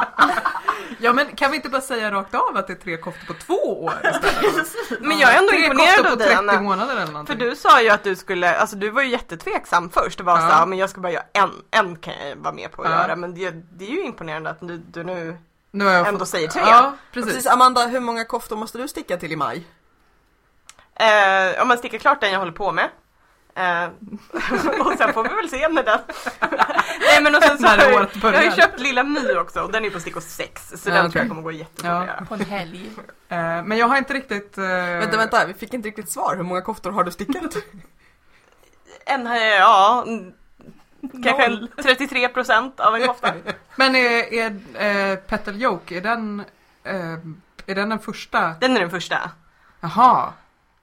[0.98, 3.34] Ja men kan vi inte bara säga rakt av att det är tre koftor på
[3.40, 5.00] två år istället?
[5.02, 6.60] Men jag är ändå Tre imponerad av på dig 30 Anna.
[6.60, 10.20] månader eller För du sa ju att du skulle, alltså du var ju jättetveksam först
[10.20, 10.48] och var Ja.
[10.48, 12.96] såhär, men jag ska bara göra en, en kan jag vara med på att Ja.
[13.02, 13.16] göra.
[13.16, 15.36] Men det, det är ju imponerande att du, du nu
[15.76, 16.62] Nu har jag ändå fått- säger tre.
[16.66, 17.32] Ja, precis.
[17.32, 19.66] Precis, Amanda, hur många koftor måste du sticka till i maj?
[20.94, 22.88] Eh, om man stickar klart den jag håller på med.
[23.54, 23.84] Eh,
[24.86, 25.98] och sen får vi väl se när den...
[27.00, 29.72] Nej men och sen så har jag, jag har ju köpt Lilla My också och
[29.72, 31.20] den är på stickor 6 så Ja, den tror okej.
[31.20, 32.24] jag kommer gå jättebra Ja.
[32.26, 32.90] På en helg.
[33.28, 34.58] Eh, men jag har inte riktigt...
[34.58, 36.36] eh, Vänta, vänta, vi fick inte riktigt svar.
[36.36, 37.56] Hur många koftor har du stickat?
[39.06, 40.04] En, ja,
[41.24, 41.68] kanske Noll.
[41.76, 43.32] en 33% av en kofta.
[43.76, 46.40] Men är, är eh, Petal Yoke, är den,
[46.84, 46.94] eh,
[47.66, 48.48] är den den första?
[48.60, 49.30] Den är den första.
[49.80, 50.32] Jaha.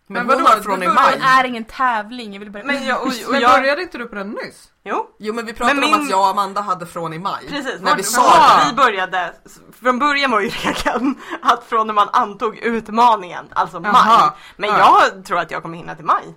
[0.07, 1.14] Men, Men vadå, från i maj.
[1.20, 2.64] Det är ingen tävling, jag vill bara...
[2.64, 4.70] Men jag, och, och Men jag, började inte du på den nyss?
[4.84, 7.20] jo, Jo men vi pratade Men om min- att jag och Amanda hade från i
[7.20, 7.45] maj.
[7.49, 7.82] precis.
[7.82, 9.34] När vi sa och Vi började,
[9.82, 13.91] från början var ju regeln att från när man antog utmaningen, alltså maj.
[13.93, 14.34] Jaha.
[14.57, 15.01] Men Ja.
[15.16, 16.36] jag tror att jag kommer hinna till maj.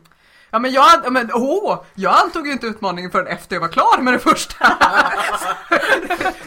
[0.57, 3.69] Ja men jag, ja, men åh, jag antog ju inte utmaningen förrän efter jag var
[3.69, 4.67] klar med det första.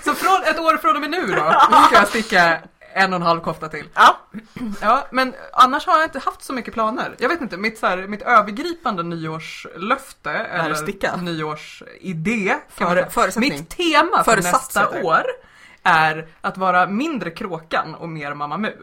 [0.04, 1.54] Så från, ett år från och med nu då,
[1.88, 2.58] ska jag sticka
[2.94, 3.86] en och en halv kofta till.
[3.94, 4.20] Ja,
[4.82, 7.16] Ja, men annars har jag inte haft så mycket planer.
[7.18, 11.16] Jag vet inte, mitt, så här, mitt övergripande nyårslöfte eller sticka.
[11.16, 13.40] nyårsidé kan Före-.
[13.40, 15.24] Mitt tema för nästa år
[15.84, 18.74] är att vara mindre kråkan och mer Mamma Mu.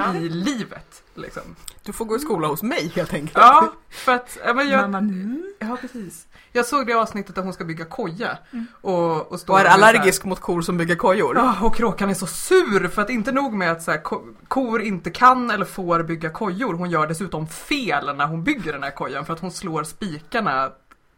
[0.00, 0.14] Ja.
[0.14, 1.42] I livet liksom.
[1.82, 3.36] Du får gå i skola hos mig helt enkelt.
[3.36, 5.54] Ja, för att ja, men jag, Mamma nu.
[5.58, 6.26] Ja, precis.
[6.52, 8.38] Jag såg det avsnittet där hon ska bygga koja.
[8.80, 11.36] Och, och, stå Och är allergisk mot kor som bygger kojor.
[11.36, 14.34] Ja, och kråkan är så sur för att inte nog med att så här, ko-
[14.48, 16.74] kor inte kan eller får bygga kojor.
[16.74, 20.72] Hon gör dessutom fel när hon bygger den här kojan för att hon slår spikarna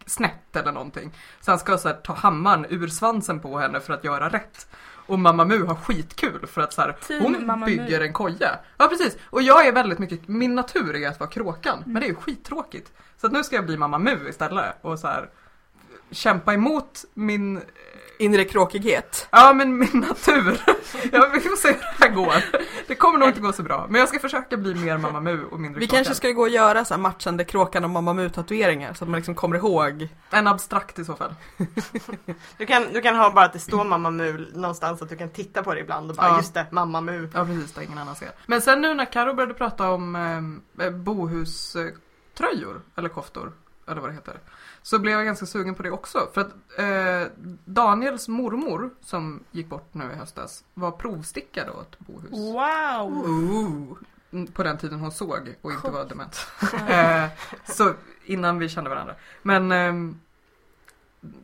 [0.06, 1.10] snett eller någonting.
[1.40, 4.66] Så han ska så här, ta hammaren ur svansen på henne för att göra rätt.
[5.06, 8.06] Och Mamma Mu har skitkul för att så här, hon Mamma bygger Mu.
[8.06, 8.58] en koja.
[8.76, 11.82] Ja precis, och jag är väldigt mycket, min natur är att vara kråkan.
[11.86, 12.92] Men det är ju skittråkigt.
[13.20, 15.30] Så att nu ska jag bli Mamma Mu istället och så här
[16.10, 17.60] kämpa emot min
[18.22, 19.28] Inre kråkighet.
[19.30, 20.60] Ja men min natur.
[21.12, 22.34] Ja vi får se hur det här går.
[22.86, 23.86] Det kommer nog inte gå så bra.
[23.90, 26.48] Men jag ska försöka bli mer Mamma Mu och mindre Vi kanske ska gå och
[26.48, 30.08] göra så här matchande Kråkan och Mamma Mu tatueringar så att man liksom kommer ihåg.
[30.30, 31.34] En abstrakt i så fall.
[32.58, 35.30] Du kan, du kan ha bara att det står Mamma Mu någonstans att du kan
[35.30, 36.36] titta på det ibland och bara Ja.
[36.36, 37.28] just det, Mamma Mu.
[37.34, 38.30] Ja precis, där ingen annan ser.
[38.46, 40.16] Men sen nu när Karo började prata om
[40.80, 43.52] eh, bohuströjor, eller koftor,
[43.88, 44.38] eller vad det heter.
[44.82, 46.28] Så blev jag ganska sugen på det också.
[46.34, 47.32] För att eh,
[47.64, 52.30] Daniels mormor, som gick bort nu i höstas, var provstickad åt Bohus.
[52.30, 53.26] Wow!
[53.26, 53.96] Ooh.
[54.52, 56.46] På den tiden hon såg och inte var dement.
[56.88, 57.24] Eh,
[57.64, 57.92] så
[58.24, 59.14] innan vi kände varandra.
[59.42, 60.20] Men ehm,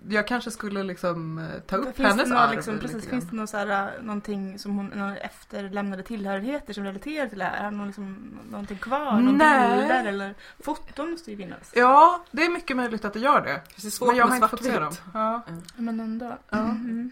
[0.08, 3.36] jag kanske skulle liksom eh, ta upp Finns hennes någon, arv liksom, precis, finns det
[3.36, 7.64] någon så här, äh, någonting som hon, några efterlämnade tillhörigheter som relaterar till det här?
[7.64, 9.20] Har hon liksom någonting kvar?
[9.20, 9.78] Någon Nej.
[9.78, 11.72] bilder eller foton måste ju finnas.
[11.74, 13.60] Ja, det är mycket möjligt att det gör det.
[13.76, 14.92] Det är svårt Men jag har inte fått se dem.
[15.14, 15.42] Ja.
[15.76, 16.38] Men ändå.
[16.50, 16.58] Ja.
[16.58, 17.10] Mm.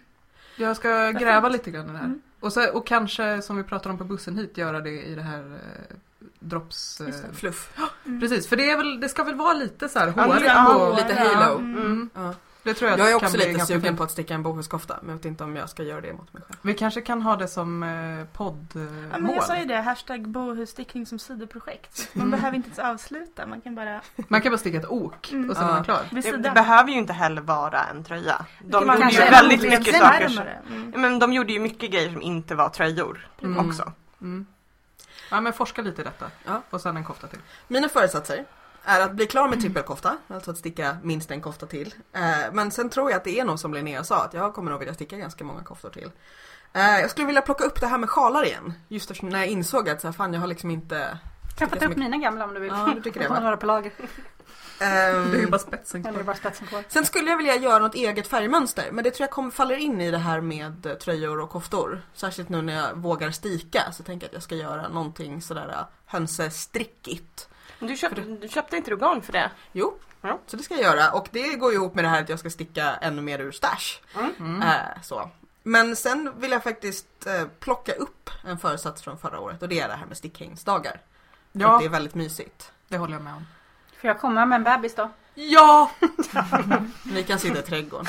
[0.57, 2.05] Jag ska gräva lite grann i det här.
[2.05, 2.23] Mm.
[2.41, 5.23] Och, så, och kanske, som vi pratade om på bussen hit, göra det i det
[5.23, 5.97] här eh.
[6.51, 7.35] Eh, det.
[7.35, 7.79] Fluff.
[8.07, 8.21] Mm.
[8.21, 10.97] precis, för det, är väl, det ska väl vara lite så här hårigt ja, och...
[10.97, 11.59] lite halo.
[11.59, 11.77] Mm.
[11.77, 12.35] Mm, Ja.
[12.67, 13.99] Det tror jag, Jag är kan också bli lite sugen fint.
[13.99, 16.33] på att sticka en bohuskofta men jag vet inte om jag ska göra det mot
[16.33, 16.59] mig själv.
[16.63, 17.89] Vi kanske kan ha det som eh,
[18.19, 19.21] Ja, poddmål.
[19.21, 22.09] men jag sa ju det, hashtag bohusstickning som sidoprojekt.
[22.13, 22.31] Man Mm.
[22.39, 25.51] behöver inte ens avsluta, man kan bara Man kan bara sticka ett ok Mm.
[25.51, 25.75] och sen är Ja.
[25.75, 26.03] man klar.
[26.11, 28.47] Det, det behöver ju inte heller vara en tröja.
[28.65, 30.29] De gjorde ju väldigt mycket saker.
[30.29, 30.43] som-.
[30.69, 30.91] Mm.
[30.95, 33.69] Ja, Men de gjorde ju mycket grejer som inte var tröjor Mm.
[33.69, 33.93] också.
[34.21, 34.47] Mm.
[35.31, 36.31] Ja men forska lite i detta.
[36.45, 36.63] Ja.
[36.71, 37.39] Och sen en kofta till.
[37.69, 38.45] Mina föresatser
[38.87, 41.95] är att bli klar med trippelkofta, alltså att sticka minst en kofta till.
[42.13, 42.23] Eh,
[42.53, 44.79] men sen tror jag att det är nog som Linnea sa, att jag kommer nog
[44.81, 46.11] vilja sticka ganska många koftor till.
[46.73, 48.73] Eh, jag skulle vilja plocka upp det här med sjalar igen.
[48.89, 51.19] Just eftersom när jag insåg att så här, fan jag har liksom inte...
[51.59, 52.73] Kan få ta upp mina gamla om du vill.
[52.73, 53.41] Ja, du tycker det, va?
[53.41, 53.93] några på lager.
[54.81, 56.13] Ehm, Det är ju bara spetsen kvar.
[56.13, 56.85] det bara spetsen kvar?
[56.89, 60.01] Sen skulle jag vilja göra något eget färgmönster, men det tror jag kommer faller in
[60.01, 62.03] i det här med tröjor och koftor.
[62.15, 65.69] Särskilt nu när jag vågar stika så tänker jag att jag ska göra någonting sådär
[65.69, 67.49] eh, hönsestrickigt.
[67.79, 69.51] Men Du köpte, du köpte inte du garn för det?
[69.73, 70.39] Jo, Ja.
[70.47, 72.39] så det ska jag göra och det går ju ihop med det här att jag
[72.39, 74.01] ska sticka ännu mer ur stash.
[74.39, 74.63] Mm.
[74.63, 75.31] Eh, så.
[75.63, 79.81] Men sen vill jag faktiskt eh, plocka upp en föresats från förra året och det
[79.81, 81.01] är det här med stickhängsdagar.
[81.53, 82.73] För Ja, det är väldigt mysigt.
[82.89, 83.47] det håller jag med om.
[84.01, 85.11] Får jag komma med en bebis då?
[85.39, 85.91] Ja!
[87.03, 88.07] Ni kan sitta i trädgården.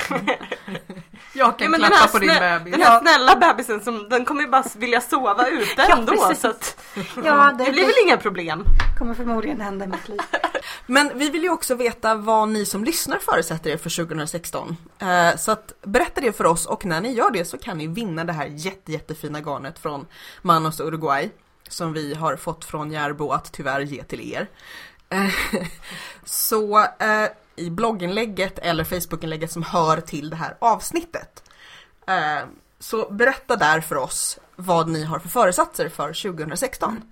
[1.32, 2.72] Jag kan Ja, klappa på din bebis.
[2.72, 6.40] Den här snälla bebisen som, den kommer ju bara vilja sova ute Ja, ändå precis.
[6.40, 6.76] så att
[7.24, 8.64] Ja, det blir väl inga problem.
[8.98, 10.18] kommer förmodligen hända i mitt liv.
[10.86, 14.76] Men vi vill ju också veta vad ni som lyssnar förutsätter er för 2016.
[14.98, 17.86] Eh, så att berätta det för oss och när ni gör det så kan ni
[17.86, 20.06] vinna det här jätte, jättefina garnet från
[20.42, 21.30] Manos Uruguay.
[21.70, 24.46] Som vi har fått från Järbo att tyvärr ge till er.
[26.24, 31.42] Så eh, i blogginlägget eller Facebookinlägget som hör till det här avsnittet.
[32.06, 32.38] Eh,
[32.80, 37.02] så berätta där för oss vad ni har för föresatser för 2016.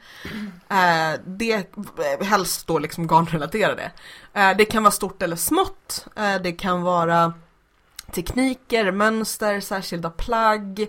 [0.68, 3.92] Eh, det eh, helst då liksom garnrelaterade.
[4.34, 6.06] Eh, det kan vara stort eller smått.
[6.16, 7.32] Eh, det kan vara
[8.12, 10.86] tekniker, mönster, särskilda plagg.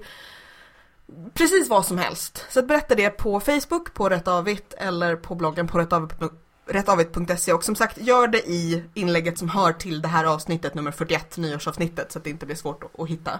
[1.33, 2.45] Precis vad som helst.
[2.49, 6.33] Så berätta det på Facebook, på Rätt Avigt eller på bloggen på rättavit-
[6.67, 10.91] rättavit.se och som sagt gör det i inlägget som hör till det här avsnittet nummer
[10.91, 13.39] 41, nyårsavsnittet så att det inte blir svårt att, att hitta.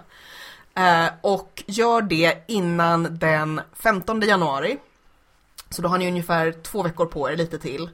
[0.74, 4.78] Eh, och gör det innan den 15 januari.
[5.70, 7.90] Så då har ni ungefär två veckor på er, lite till,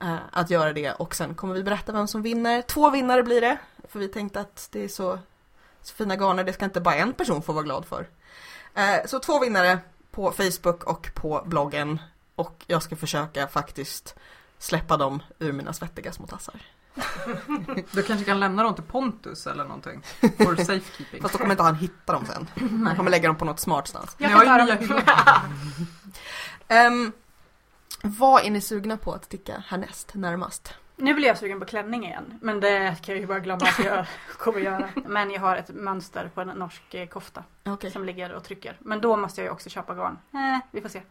[0.00, 2.62] eh, att göra det och sen kommer vi berätta vem som vinner.
[2.62, 3.58] Två vinnare blir det,
[3.88, 5.18] för vi tänkte att det är så,
[5.82, 8.06] så fina garner, det ska inte bara en person få vara glad för.
[8.74, 9.78] Eh, så två vinnare
[10.10, 11.98] på Facebook och på bloggen
[12.34, 14.14] och jag ska försöka faktiskt
[14.60, 16.54] släppa dem ur mina svettiga små tassar.
[17.92, 20.02] Du kanske kan lämna dem till Pontus eller någonting.
[20.20, 21.22] For safekeeping.
[21.22, 22.46] Fast då kommer inte han hitta dem sen.
[22.86, 24.16] Han kommer lägga dem på något smart stans.
[24.18, 25.02] Jag kan ta dem.
[26.68, 27.12] Ehm,
[28.02, 30.74] vad är ni sugna på att sticka härnäst, närmast?
[30.96, 32.38] Nu blir jag sugen på klänning igen.
[32.42, 34.06] Men det kan jag ju bara glömma att jag
[34.38, 34.88] kommer göra.
[35.06, 37.90] Men jag har ett mönster på en norsk kofta Okej.
[37.90, 38.76] som ligger och trycker.
[38.80, 40.18] Men då måste jag ju också köpa garn.
[40.32, 41.02] Eh, vi får se.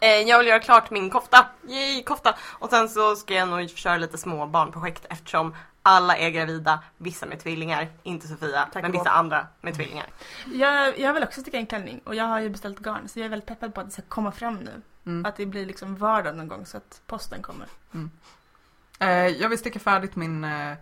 [0.00, 1.46] Eh, jag vill göra klart min kofta.
[1.68, 2.34] Yay, kofta!
[2.42, 7.26] Och sen så ska jag nog köra lite små barnprojekt eftersom alla är gravida, vissa
[7.26, 10.06] med tvillingar, inte Sofia, Tack men vissa andra med tvillingar.
[10.52, 13.24] Jag, jag vill också sticka en klänning och jag har ju beställt garn så jag
[13.24, 14.82] är väldigt peppad på att det ska komma fram nu.
[15.06, 15.26] Mm.
[15.26, 17.66] Att det blir liksom vardag någon gång så att posten kommer.
[18.98, 20.76] Eh, jag vill sticka färdigt min eh,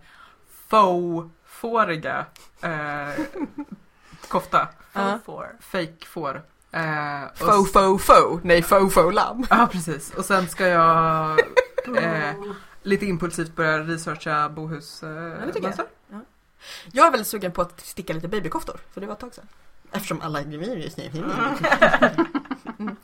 [0.67, 2.25] faux-fåriga
[2.61, 3.25] eh,
[4.27, 4.67] kofta.
[4.93, 5.19] Ja.
[5.25, 6.43] Four.
[6.73, 8.43] Eh, Faux, faux, faux.
[8.43, 9.45] Nej, faux, faux lamm.
[9.49, 10.13] Ja, precis.
[10.13, 11.39] Och sen ska jag
[11.97, 12.33] eh,
[12.83, 15.63] lite impulsivt börja researcha Bohus eh, det tycker jag.
[15.63, 15.85] mönster.
[16.91, 19.47] Jag är väldigt sugen på att sticka lite babykoftor, för det var ett tag sedan.
[19.91, 21.09] Eftersom alla är just nu.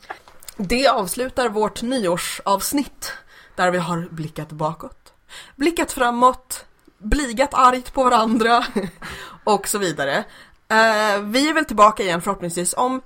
[0.56, 3.12] Det avslutar vårt nyårsavsnitt
[3.56, 5.12] där vi har blickat bakåt,
[5.56, 6.64] blickat framåt,
[6.98, 8.64] bligat argt på varandra
[9.44, 10.16] och så vidare.
[10.68, 13.00] Eh, vi är väl tillbaka igen förhoppningsvis om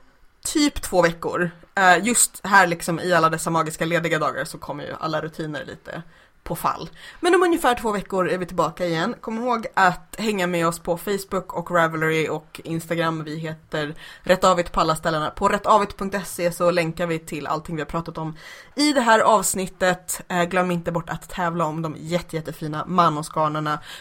[0.45, 1.51] typ två veckor.
[1.75, 5.65] Eh, just här liksom i alla dessa magiska lediga dagar så kommer ju alla rutiner
[5.65, 6.03] lite
[6.45, 6.91] på fall.
[7.21, 9.15] Men om ungefär två veckor är vi tillbaka igen.
[9.21, 13.25] Kom ihåg att hänga med oss på Facebook och Ravelry och Instagram.
[13.25, 15.31] Vi heter Rättavit på alla ställena.
[15.31, 18.37] På rättavit.se så länkar vi till allting vi har pratat om
[18.75, 20.21] i det här avsnittet.
[20.29, 22.85] Eh, glöm inte bort att tävla om de jätte, jättefina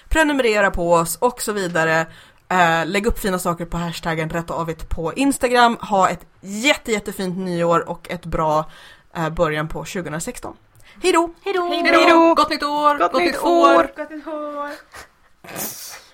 [0.09, 2.07] Prenumerera på oss och så vidare.
[2.53, 5.77] Eh, lägg upp fina saker på hashtaggen rättavit på Instagram.
[5.81, 8.65] Ha ett jätte, jättefint nyår och ett bra
[9.15, 10.57] eh, början på 2016.
[11.03, 11.29] Hej då!
[11.43, 11.67] Hejdå!
[11.67, 12.33] Hej då!
[12.35, 12.97] Gott nytt år!
[12.97, 13.75] Gott nytt år!
[13.75, 13.91] år!
[13.97, 14.69] Gott nytt hår!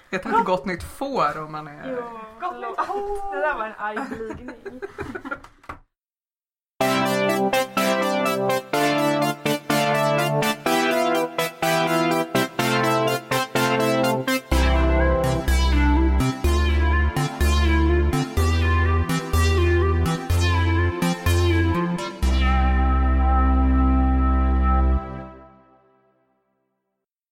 [0.10, 2.04] Jag tänkte gott nytt får om man är...
[2.42, 3.36] Gott nytt hår!
[3.36, 4.82] Det där var en arg glidning.